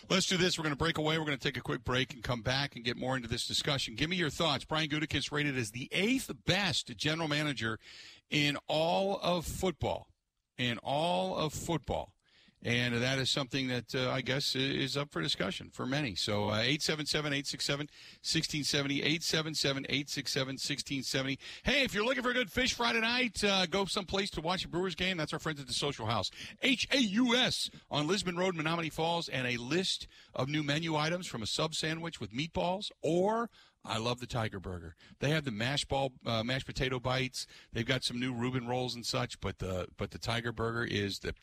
[0.10, 0.58] Let's do this.
[0.58, 1.18] We're going to break away.
[1.18, 3.48] We're going to take a quick break and come back and get more into this
[3.48, 3.96] discussion.
[3.96, 4.66] Give me your thoughts.
[4.66, 7.80] Brian Gutekunst rated as the eighth best general manager
[8.30, 10.08] in all of football.
[10.58, 12.14] In all of football.
[12.68, 16.16] And that is something that uh, I guess is up for discussion for many.
[16.16, 17.88] So uh, 877 867
[18.20, 21.40] 1670, 877 867 1670.
[21.64, 24.66] Hey, if you're looking for a good fish Friday night, uh, go someplace to watch
[24.66, 25.16] a Brewers game.
[25.16, 26.30] That's our friends at the Social House.
[26.62, 30.98] H A U S on Lisbon Road, Menomonee Falls, and a list of new menu
[30.98, 33.50] items from a sub sandwich with meatballs or
[33.86, 34.96] I love the Tiger Burger.
[35.20, 37.48] They have the mashed ball, uh, mashed potato bites.
[37.72, 41.20] They've got some new Reuben rolls and such, but the but the Tiger Burger is
[41.20, 41.34] the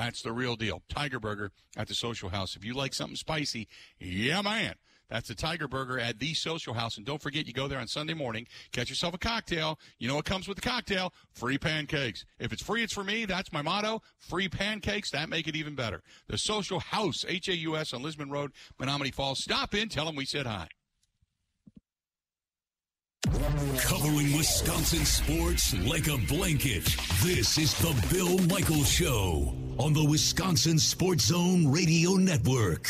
[0.00, 0.82] that's the real deal.
[0.88, 2.56] Tiger Burger at the Social House.
[2.56, 4.74] If you like something spicy, yeah, man.
[5.10, 6.96] That's the Tiger Burger at the Social House.
[6.96, 9.78] And don't forget, you go there on Sunday morning, catch yourself a cocktail.
[9.98, 11.12] You know what comes with the cocktail?
[11.34, 12.24] Free pancakes.
[12.38, 13.26] If it's free, it's for me.
[13.26, 14.00] That's my motto.
[14.18, 15.10] Free pancakes.
[15.10, 16.02] That make it even better.
[16.28, 19.42] The Social House, H-A-U-S on Lisbon Road, Menomonee Falls.
[19.42, 19.88] Stop in.
[19.88, 20.68] Tell them we said hi.
[23.82, 26.84] Covering Wisconsin sports like a blanket.
[27.22, 32.86] This is the Bill Michaels Show on the Wisconsin Sports Zone Radio Network.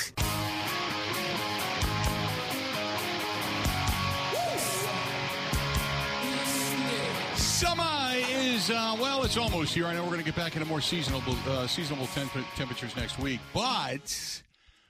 [7.37, 9.87] Summer is uh, well, it's almost here.
[9.87, 13.21] I know we're going to get back into more seasonal uh, seasonable temp- temperatures next
[13.21, 14.43] week, but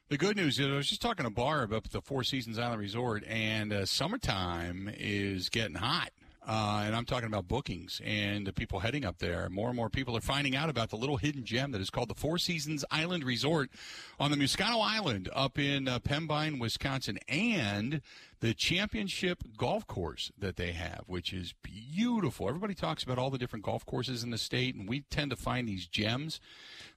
[0.09, 2.59] the good news is, I was just talking to Barb up at the Four Seasons
[2.59, 6.13] Island Resort, and uh, summertime is getting hot.
[6.47, 9.49] Uh, and I'm talking about bookings and the people heading up there.
[9.51, 12.09] More and more people are finding out about the little hidden gem that is called
[12.09, 13.71] the Four Seasons Island Resort
[14.19, 18.01] on the Miscauno Island up in uh, Pembine, Wisconsin, and
[18.41, 22.49] the championship golf course that they have, which is beautiful.
[22.49, 25.37] Everybody talks about all the different golf courses in the state, and we tend to
[25.37, 26.41] find these gems.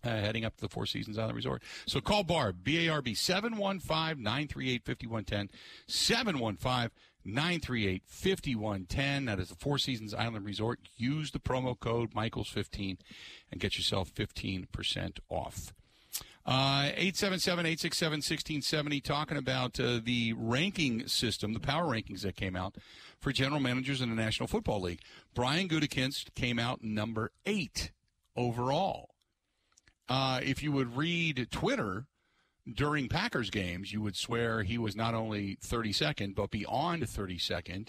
[0.05, 1.63] uh, heading up to the Four Seasons Island Resort.
[1.87, 5.51] So call Barb, B A R B, 715 938 5110.
[5.87, 6.91] 715
[7.33, 9.25] 938 5110.
[9.27, 10.81] That is the Four Seasons Island Resort.
[10.97, 12.99] Use the promo code Michaels15
[13.51, 15.73] and get yourself 15% off.
[16.47, 22.57] Uh, 877 867 1670, talking about uh, the ranking system, the power rankings that came
[22.57, 22.77] out
[23.21, 25.01] for general managers in the National Football League.
[25.35, 27.93] Brian Gutekunst came out number eight
[28.37, 29.11] overall.
[30.09, 32.07] Uh, if you would read Twitter
[32.75, 37.89] during Packers games, you would swear he was not only 32nd, but beyond 32nd,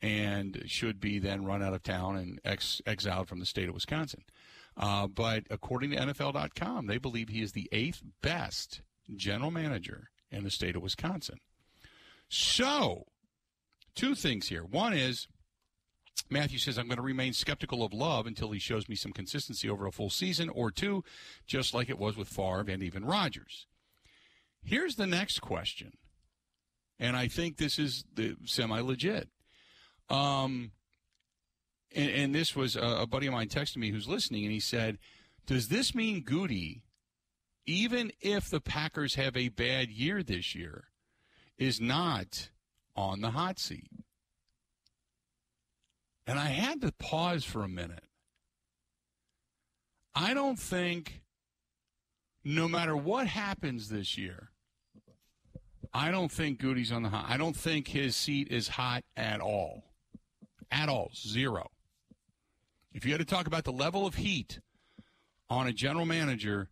[0.00, 3.74] and should be then run out of town and ex- exiled from the state of
[3.74, 4.24] Wisconsin.
[4.76, 8.80] Uh, but according to NFL.com, they believe he is the eighth best
[9.14, 11.38] general manager in the state of Wisconsin.
[12.28, 13.06] So,
[13.94, 14.64] two things here.
[14.64, 15.28] One is
[16.30, 19.68] Matthew says, I'm going to remain skeptical of Love until he shows me some consistency
[19.68, 21.04] over a full season, or two,
[21.46, 23.66] just like it was with Favre and even Rodgers.
[24.64, 25.92] Here's the next question,
[26.98, 29.28] and I think this is the semi legit.
[30.08, 30.72] Um,
[31.94, 34.60] and, and this was a, a buddy of mine texted me who's listening, and he
[34.60, 34.98] said,
[35.46, 36.84] "Does this mean Goody,
[37.66, 40.84] even if the Packers have a bad year this year,
[41.58, 42.50] is not
[42.94, 43.90] on the hot seat?"
[46.26, 48.04] And I had to pause for a minute.
[50.14, 51.22] I don't think,
[52.44, 54.51] no matter what happens this year,
[55.94, 57.26] I don't think Goody's on the hot.
[57.28, 59.84] I don't think his seat is hot at all.
[60.70, 61.10] At all.
[61.14, 61.70] Zero.
[62.94, 64.60] If you had to talk about the level of heat
[65.50, 66.68] on a general manager,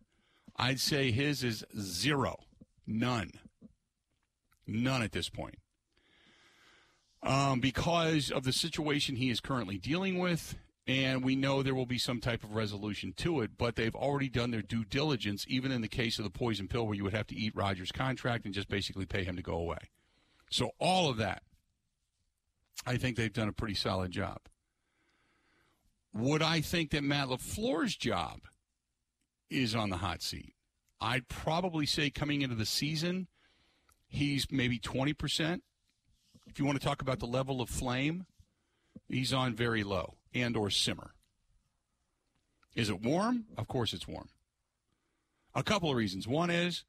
[0.55, 2.37] I'd say his is zero.
[2.87, 3.31] None.
[4.67, 5.57] None at this point.
[7.23, 10.55] Um, because of the situation he is currently dealing with,
[10.91, 14.29] and we know there will be some type of resolution to it, but they've already
[14.29, 17.13] done their due diligence, even in the case of the poison pill, where you would
[17.13, 19.89] have to eat Rodgers' contract and just basically pay him to go away.
[20.49, 21.43] So, all of that,
[22.85, 24.39] I think they've done a pretty solid job.
[26.13, 28.41] Would I think that Matt LaFleur's job
[29.49, 30.55] is on the hot seat?
[30.99, 33.27] I'd probably say coming into the season,
[34.07, 35.61] he's maybe 20%.
[36.47, 38.25] If you want to talk about the level of flame,
[39.07, 41.11] he's on very low and or simmer.
[42.75, 43.45] Is it warm?
[43.57, 44.29] Of course it's warm.
[45.53, 46.27] A couple of reasons.
[46.27, 46.85] One is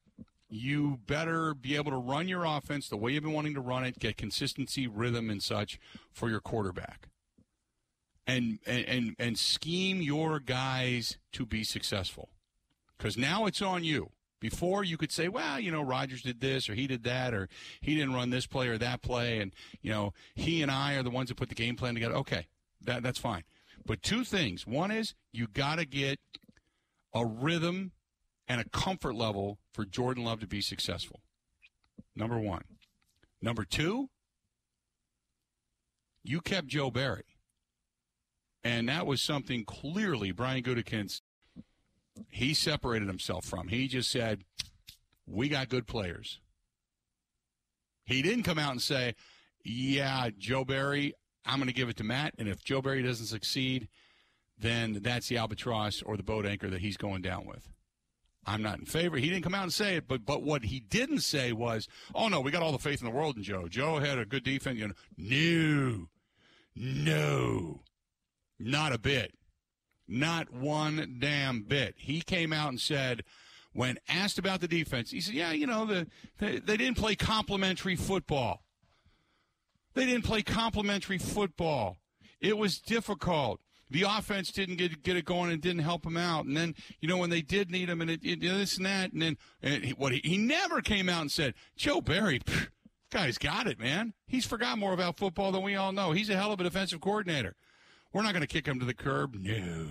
[0.48, 3.84] you better be able to run your offense the way you've been wanting to run
[3.84, 5.80] it, get consistency, rhythm, and such
[6.12, 7.08] for your quarterback
[8.26, 12.30] and and and scheme your guys to be successful.
[12.96, 14.10] Because now it's on you.
[14.40, 17.48] Before you could say, well, you know, Rodgers did this or he did that or
[17.80, 19.52] he didn't run this play or that play, and
[19.82, 22.14] you know, he and I are the ones that put the game plan together.
[22.16, 22.46] Okay,
[22.84, 23.44] that that's fine.
[23.84, 24.66] But two things.
[24.66, 26.20] One is you got to get
[27.14, 27.92] a rhythm
[28.48, 31.20] and a comfort level for Jordan Love to be successful.
[32.14, 32.64] Number one.
[33.40, 34.08] Number two,
[36.22, 37.24] you kept Joe Barry.
[38.64, 41.22] And that was something clearly Brian Gutekunst,
[42.28, 43.68] he separated himself from.
[43.68, 44.44] He just said,
[45.26, 46.40] we got good players.
[48.04, 49.14] He didn't come out and say,
[49.64, 52.34] yeah, Joe Barry, I'm going to give it to Matt.
[52.38, 53.88] And if Joe Barry doesn't succeed,
[54.58, 57.68] then that's the albatross or the boat anchor that he's going down with.
[58.44, 59.18] I'm not in favor.
[59.18, 62.26] He didn't come out and say it, but but what he didn't say was, "Oh
[62.26, 63.68] no, we got all the faith in the world in Joe.
[63.68, 66.06] Joe had a good defense." You know, no,
[66.74, 67.82] no.
[68.58, 69.34] Not a bit.
[70.08, 71.94] Not one damn bit.
[71.96, 73.24] He came out and said,
[73.72, 76.06] when asked about the defense, he said, yeah, you know, the,
[76.38, 78.62] they, they didn't play complementary football.
[79.94, 81.98] They didn't play complementary football.
[82.40, 83.60] It was difficult.
[83.90, 86.46] The offense didn't get get it going and didn't help him out.
[86.46, 89.12] And then, you know, when they did need him and it, it this and that,
[89.12, 92.68] and then and he, what he, he never came out and said, Joe Barry, pff,
[93.10, 94.14] guy's got it, man.
[94.26, 96.12] He's forgot more about football than we all know.
[96.12, 97.54] He's a hell of a defensive coordinator.
[98.12, 99.34] We're not going to kick him to the curb.
[99.34, 99.88] No.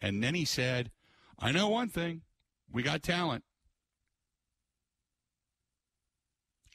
[0.00, 0.90] And then he said,
[1.38, 2.22] I know one thing.
[2.70, 3.44] We got talent.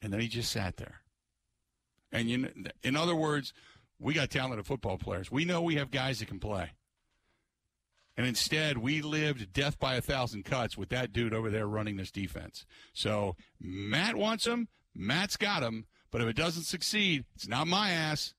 [0.03, 1.01] And then he just sat there.
[2.11, 2.49] And you,
[2.83, 3.53] in other words,
[3.99, 5.31] we got talented football players.
[5.31, 6.71] We know we have guys that can play.
[8.15, 11.97] And instead, we lived death by a thousand cuts with that dude over there running
[11.97, 12.65] this defense.
[12.93, 14.67] So Matt wants him.
[14.93, 15.85] Matt's got him.
[16.11, 18.35] But if it doesn't succeed, it's not my ass.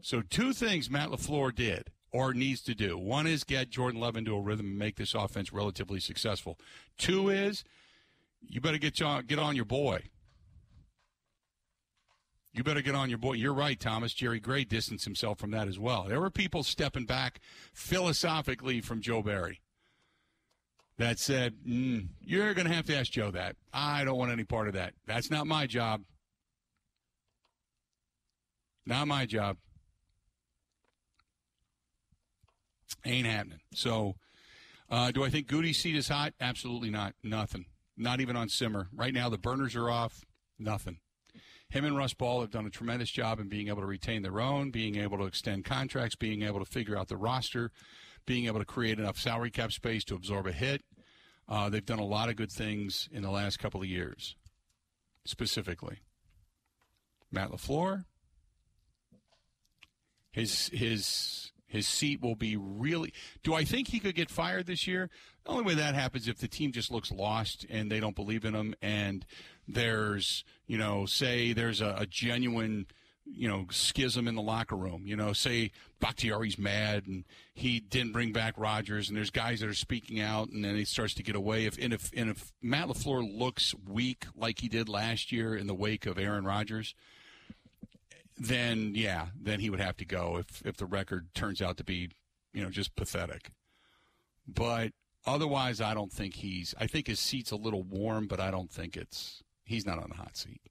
[0.00, 2.96] So two things Matt LaFleur did or needs to do.
[2.96, 6.58] One is get Jordan Love into a rhythm and make this offense relatively successful.
[6.96, 7.64] Two is
[8.40, 10.04] you better get on, get on your boy.
[12.52, 13.34] You better get on your boy.
[13.34, 14.12] You're right, Thomas.
[14.12, 16.04] Jerry Gray distanced himself from that as well.
[16.08, 17.40] There were people stepping back
[17.72, 19.60] philosophically from Joe Barry
[20.96, 23.56] that said, mm, You're going to have to ask Joe that.
[23.72, 24.94] I don't want any part of that.
[25.06, 26.02] That's not my job.
[28.86, 29.58] Not my job.
[33.04, 33.60] Ain't happening.
[33.74, 34.16] So,
[34.90, 36.32] uh, do I think Goody's seat is hot?
[36.40, 37.14] Absolutely not.
[37.22, 37.66] Nothing.
[37.96, 38.88] Not even on simmer.
[38.94, 40.24] Right now, the burners are off.
[40.58, 40.98] Nothing.
[41.70, 44.40] Him and Russ Ball have done a tremendous job in being able to retain their
[44.40, 47.70] own, being able to extend contracts, being able to figure out the roster,
[48.24, 50.82] being able to create enough salary cap space to absorb a hit.
[51.46, 54.36] Uh, they've done a lot of good things in the last couple of years,
[55.24, 55.98] specifically.
[57.30, 58.04] Matt LaFleur,
[60.30, 63.12] his his his seat will be really.
[63.42, 65.10] Do I think he could get fired this year?
[65.44, 68.44] The only way that happens if the team just looks lost and they don't believe
[68.46, 69.26] in him, and
[69.68, 72.86] there's you know, say there's a, a genuine
[73.30, 75.02] you know, schism in the locker room.
[75.04, 79.68] You know, say Bakhtiari's mad and he didn't bring back Rodgers, and there's guys that
[79.68, 81.66] are speaking out, and then he starts to get away.
[81.66, 85.66] If and if and if Matt LaFleur looks weak like he did last year in
[85.66, 86.94] the wake of Aaron Rodgers,
[88.38, 91.84] then yeah, then he would have to go if if the record turns out to
[91.84, 92.10] be,
[92.52, 93.50] you know, just pathetic.
[94.46, 94.92] But
[95.26, 96.74] otherwise, I don't think he's.
[96.80, 99.42] I think his seat's a little warm, but I don't think it's.
[99.68, 100.62] He's not on the hot seat.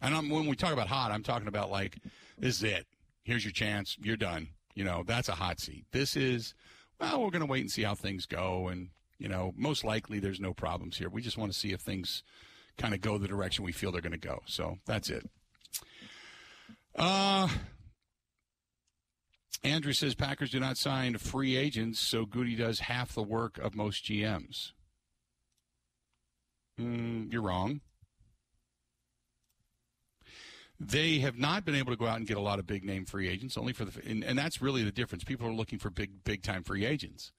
[0.00, 1.98] And I'm, when we talk about hot, I'm talking about like
[2.38, 2.86] this is it.
[3.24, 3.96] Here's your chance.
[4.00, 4.48] You're done.
[4.74, 5.86] You know, that's a hot seat.
[5.92, 6.54] This is.
[7.00, 10.20] Well, we're going to wait and see how things go, and you know, most likely
[10.20, 11.08] there's no problems here.
[11.08, 12.22] We just want to see if things
[12.78, 14.42] kind of go the direction we feel they're going to go.
[14.46, 15.28] So that's it.
[16.94, 17.48] Uh,
[19.64, 23.74] Andrew says Packers do not sign free agents, so Goody does half the work of
[23.74, 24.72] most GMs.
[26.80, 27.80] Mm, you're wrong.
[30.80, 33.04] They have not been able to go out and get a lot of big name
[33.04, 35.22] free agents, only for the and, and that's really the difference.
[35.24, 37.32] People are looking for big big time free agents.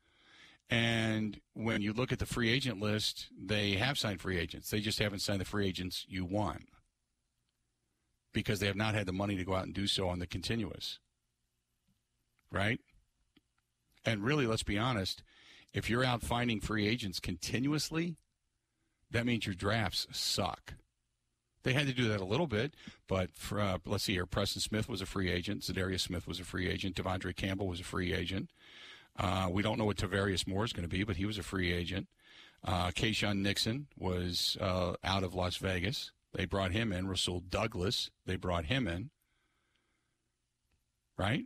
[0.69, 4.71] And when you look at the free agent list, they have signed free agents.
[4.71, 6.69] They just haven't signed the free agents you want
[8.33, 10.25] because they have not had the money to go out and do so on the
[10.25, 10.99] continuous.
[12.51, 12.79] Right?
[14.05, 15.23] And really, let's be honest,
[15.73, 18.15] if you're out finding free agents continuously,
[19.15, 20.73] that means your drafts suck.
[21.63, 22.75] They had to do that a little bit,
[23.07, 24.25] but for, uh, let's see here.
[24.25, 25.61] Preston Smith was a free agent.
[25.61, 26.95] Za'Darius Smith was a free agent.
[26.95, 28.51] De'Vondre Campbell was a free agent.
[29.17, 31.43] Uh, we don't know what Tarvarius Moore is going to be, but he was a
[31.43, 32.07] free agent.
[32.63, 36.11] Uh, Keisean Nixon was uh, out of Las Vegas.
[36.33, 37.07] They brought him in.
[37.07, 39.09] Rasul Douglas, they brought him in.
[41.17, 41.45] Right?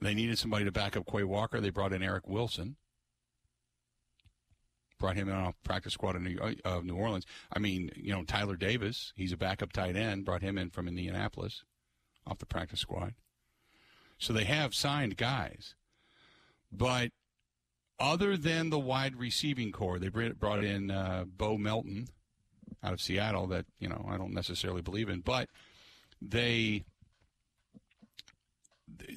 [0.00, 1.60] They needed somebody to back up Quay Walker.
[1.60, 2.76] They brought in Eric Wilson.
[5.04, 7.26] Brought him in off practice squad of New, uh, New Orleans.
[7.52, 10.24] I mean, you know, Tyler Davis, he's a backup tight end.
[10.24, 11.62] Brought him in from Indianapolis
[12.26, 13.12] off the practice squad.
[14.16, 15.74] So they have signed guys.
[16.72, 17.10] But
[18.00, 22.08] other than the wide receiving core, they brought in uh, Bo Melton,
[22.82, 25.50] out of Seattle that you know I don't necessarily believe in, but
[26.22, 26.86] they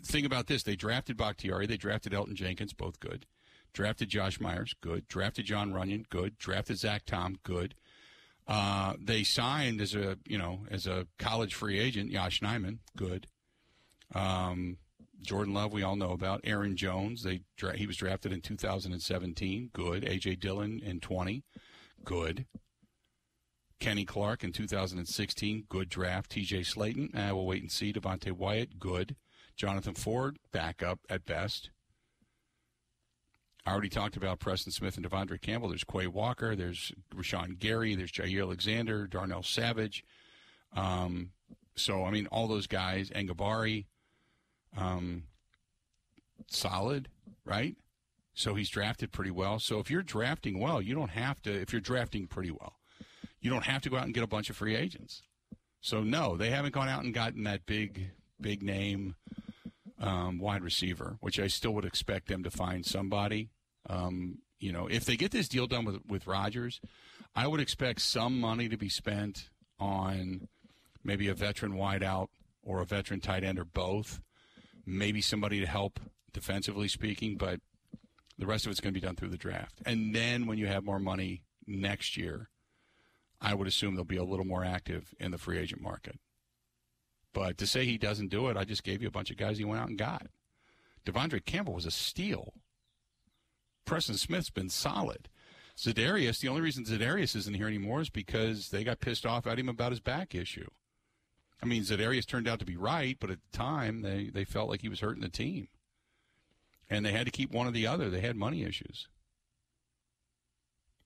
[0.03, 3.25] think about this: they drafted Bakhtiari, they drafted Elgton Jenkins, both good.
[3.77, 5.07] Drafted Josh Myers, good.
[5.07, 6.39] Drafted John Runyan, good.
[6.39, 7.75] Drafted Zach Tom, good.
[8.47, 13.27] Uh, they signed as a you know as a college free agent Josh Nijman, good.
[14.15, 14.77] Um,
[15.21, 16.41] Jordan Love, we all know about.
[16.43, 17.41] Aaron Jones, they
[17.75, 20.01] he was drafted in 2017, good.
[20.01, 21.43] AJ Dillon in 20,
[22.03, 22.47] good.
[23.79, 26.31] Kenny Clark in 2016, good draft.
[26.31, 27.93] TJ Slaton, eh, we'll wait and see.
[27.93, 29.15] Devonte Wyatt, good.
[29.55, 31.69] Jonathan Ford, backup at best.
[33.67, 35.67] I already talked about Preston Smith and De'Vondre Campbell.
[35.67, 36.55] There's Quay Walker.
[36.55, 37.95] There's Rashan Gary.
[37.95, 40.05] There's Jaire Alexander, Darnell Savage.
[40.73, 41.31] Um,
[41.75, 43.83] so, I mean, all those guys, Enagbare,
[44.77, 45.23] um,
[46.47, 47.09] solid,
[47.43, 47.75] right?
[48.33, 49.59] So he's drafted pretty well.
[49.59, 52.77] So if you're drafting well, you don't have to, if you're drafting pretty well,
[53.41, 55.23] you don't have to go out and get a bunch of free agents.
[55.81, 59.15] So no, they haven't gone out and gotten that big, big name
[59.99, 63.49] um, wide receiver, which I still would expect them to find somebody.
[63.89, 66.81] Um, you know, if they get this deal done with with Rodgers,
[67.35, 70.47] I would expect some money to be spent on
[71.03, 72.27] maybe a veteran wideout
[72.63, 74.19] or a veteran tight end or both.
[74.85, 75.99] maybe somebody to help
[76.33, 77.59] defensively speaking, but
[78.37, 79.81] the rest of it's going to be done through the draft.
[79.85, 82.49] And then when you have more money next year,
[83.41, 86.17] I would assume they'll be a little more active in the free agent market.
[87.33, 89.57] But to say he doesn't do it, I just gave you a bunch of guys
[89.57, 90.27] he went out and got.
[91.05, 92.53] De'Vondre Campbell was a steal.
[93.87, 95.29] Preston Smith's been solid.
[95.75, 99.57] Za'Darius, the only reason Za'Darius isn't here anymore is because they got pissed off at
[99.57, 100.67] him about his back issue.
[101.63, 104.69] I mean, Za'Darius turned out to be right, but at the time they, they felt
[104.69, 105.69] like he was hurting the team.
[106.89, 108.09] And they had to keep one or the other.
[108.09, 109.07] They had money issues.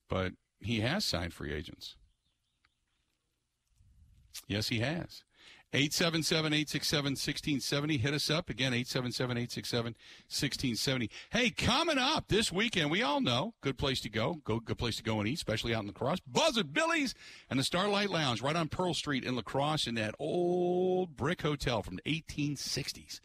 [0.08, 1.96] But he has signed free agents.
[4.46, 5.22] Yes, he has.
[5.74, 7.96] 877 867 1670.
[7.96, 8.50] Hit us up.
[8.50, 9.84] Again, 877 867
[10.28, 11.10] 1670.
[11.30, 14.40] Hey, coming up this weekend, we all know good place to go.
[14.44, 14.60] go.
[14.60, 16.20] Good place to go and eat, especially out in La Crosse.
[16.26, 17.14] Buzzard Billy's
[17.48, 21.40] and the Starlight Lounge right on Pearl Street in La Crosse in that old brick
[21.40, 23.20] hotel from the 1860s.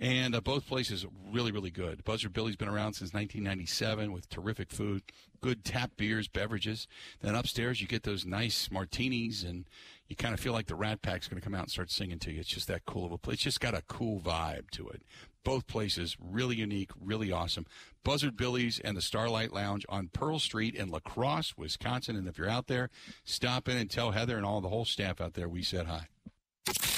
[0.00, 2.02] And uh, both places really, really good.
[2.02, 5.02] Buzzard Billy's been around since 1997 with terrific food,
[5.40, 6.88] good tap beers, beverages.
[7.20, 9.66] Then upstairs, you get those nice martinis and
[10.08, 12.18] you kind of feel like the Rat Pack's going to come out and start singing
[12.20, 12.40] to you.
[12.40, 13.34] It's just that cool of a place.
[13.34, 15.02] It's just got a cool vibe to it.
[15.44, 17.66] Both places really unique, really awesome.
[18.02, 22.16] Buzzard Billy's and the Starlight Lounge on Pearl Street in La Crosse, Wisconsin.
[22.16, 22.90] And if you're out there,
[23.24, 26.08] stop in and tell Heather and all the whole staff out there we said hi.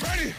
[0.02, 0.34] Ready?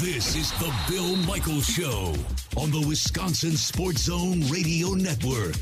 [0.00, 2.14] This is the Bill Michaels Show
[2.56, 5.56] on the Wisconsin Sports Zone Radio Network.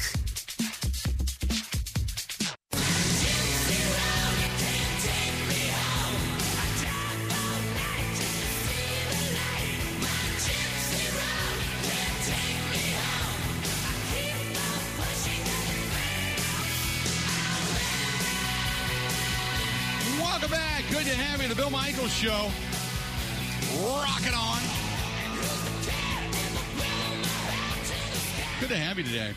[22.06, 22.50] Michaels Show.
[23.84, 24.60] Rocking on.
[28.60, 29.32] Good to have you today.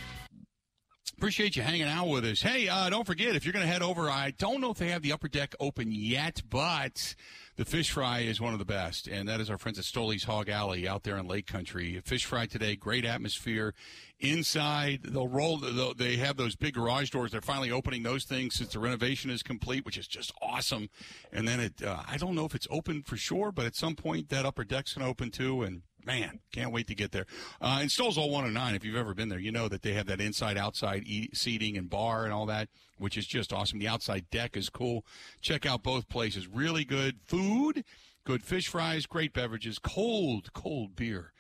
[1.20, 2.42] Appreciate you hanging out with us.
[2.42, 4.10] Hey, uh, don't forget if you're going to head over.
[4.10, 7.14] I don't know if they have the upper deck open yet, but
[7.58, 10.24] the fish fry is one of the best, and that is our friends at Stoley's
[10.24, 12.02] Hog Alley out there in Lake Country.
[12.06, 13.74] Fish fry today, great atmosphere.
[14.22, 15.58] Inside, they'll roll.
[15.58, 17.34] They'll, they have those big garage doors.
[17.34, 20.90] They're finally opening those things since the renovation is complete, which is just awesome.
[21.34, 23.96] And then it, uh, I don't know if it's open for sure, but at some
[23.96, 27.28] point that upper deck's going to open too, and man, can't wait to get there.
[27.62, 30.08] Uh, and Stoll's Old 109, if you've ever been there, you know that they have
[30.08, 33.78] that inside outside eat, seating and bar and all that, which is just awesome.
[33.78, 35.06] The outside deck is cool.
[35.40, 36.48] Check out both places.
[36.48, 37.84] Really good food,
[38.24, 41.32] good fish fries, great beverages, cold, cold beer.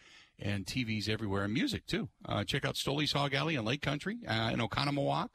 [0.41, 2.07] And TVs everywhere, and music too.
[2.23, 5.31] Uh, check out Stoley's Hog Alley in Lake Country, uh, in Oconomowoc,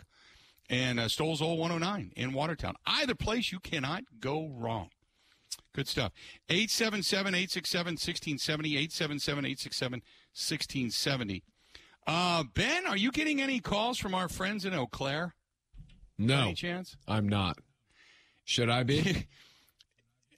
[0.71, 2.75] and uh, Stoll's Old 109 in Watertown.
[2.87, 4.89] Either place, you cannot go wrong.
[5.75, 6.13] Good stuff.
[6.49, 8.77] 877 867 1670.
[8.77, 10.03] 877 867
[10.33, 11.43] 1670.
[12.07, 15.35] Uh, Ben, are you getting any calls from our friends in Eau Claire?
[16.19, 16.97] No, Any chance?
[17.09, 17.59] I'm not.
[18.45, 19.27] Should I be?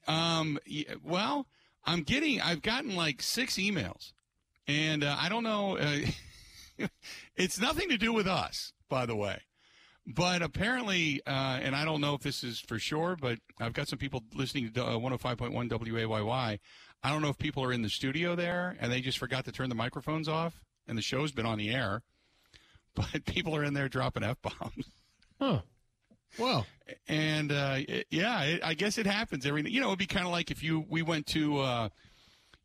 [0.08, 0.58] Um,
[1.02, 1.48] well,
[1.84, 4.12] I'm getting, I've gotten like six emails,
[4.68, 5.78] and uh, I don't know.
[5.78, 6.86] Uh,
[7.36, 9.40] it's nothing to do with us, by the way.
[10.06, 13.88] But apparently, uh, and I don't know if this is for sure, but I've got
[13.88, 16.58] some people listening to uh, 105.1 WAYY.
[17.02, 19.52] I don't know if people are in the studio there and they just forgot to
[19.52, 22.02] turn the microphones off, and the show's been on the air.
[22.94, 24.90] But people are in there dropping f bombs.
[25.38, 25.60] huh.
[26.38, 26.66] Well,
[27.06, 29.70] and uh, it- yeah, it, I guess it happens every.
[29.70, 31.88] You know, it'd be kind of like if you we went to, uh,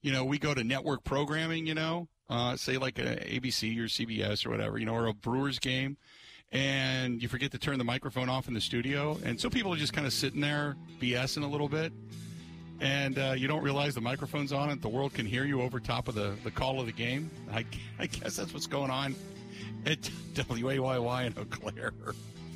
[0.01, 1.67] you know, we go to network programming.
[1.67, 4.77] You know, uh, say like a ABC or CBS or whatever.
[4.77, 5.97] You know, or a Brewers game,
[6.51, 9.77] and you forget to turn the microphone off in the studio, and so people are
[9.77, 11.93] just kind of sitting there BSing a little bit.
[12.81, 15.79] And uh, you don't realize the microphone's on and the world can hear you over
[15.79, 17.29] top of the, the call of the game.
[17.53, 17.63] I,
[17.99, 19.13] I guess that's what's going on
[19.85, 20.01] at
[20.33, 21.93] WAYY in Eau Claire.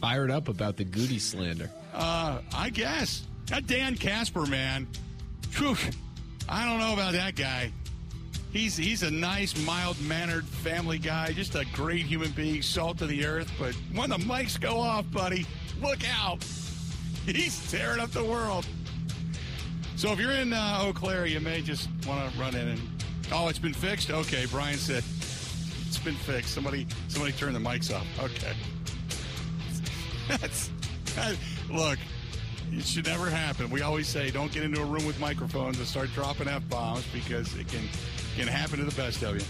[0.02, 1.70] fired up about the Goody slander.
[1.94, 3.28] Uh, I guess.
[3.48, 4.88] That Dan Casper, man.
[5.52, 5.78] Phew,
[6.50, 7.72] I don't know about that guy.
[8.56, 13.10] He's he's a nice, mild mannered family guy, just a great human being, salt of
[13.10, 13.52] the earth.
[13.60, 15.46] But when the mics go off, buddy,
[15.82, 16.42] look out.
[17.26, 18.66] He's tearing up the world.
[19.98, 22.82] So if you're in uh, Eau Claire, you may just want to run in and
[23.34, 24.10] oh, it's been fixed.
[24.10, 25.04] Okay, Brian said
[25.86, 26.54] it's been fixed.
[26.54, 28.08] Somebody somebody turned the mics off.
[28.24, 28.54] Okay.
[30.40, 30.72] That's
[31.16, 31.36] that,
[31.70, 32.00] look.
[32.72, 33.70] It should never happen.
[33.70, 37.06] We always say don't get into a room with microphones and start dropping f bombs
[37.14, 37.84] because it can
[38.36, 39.46] can happen to the best of you.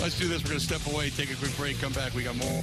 [0.00, 0.42] Let's do this.
[0.42, 2.14] We're going to step away, take a quick break, come back.
[2.14, 2.62] We got more.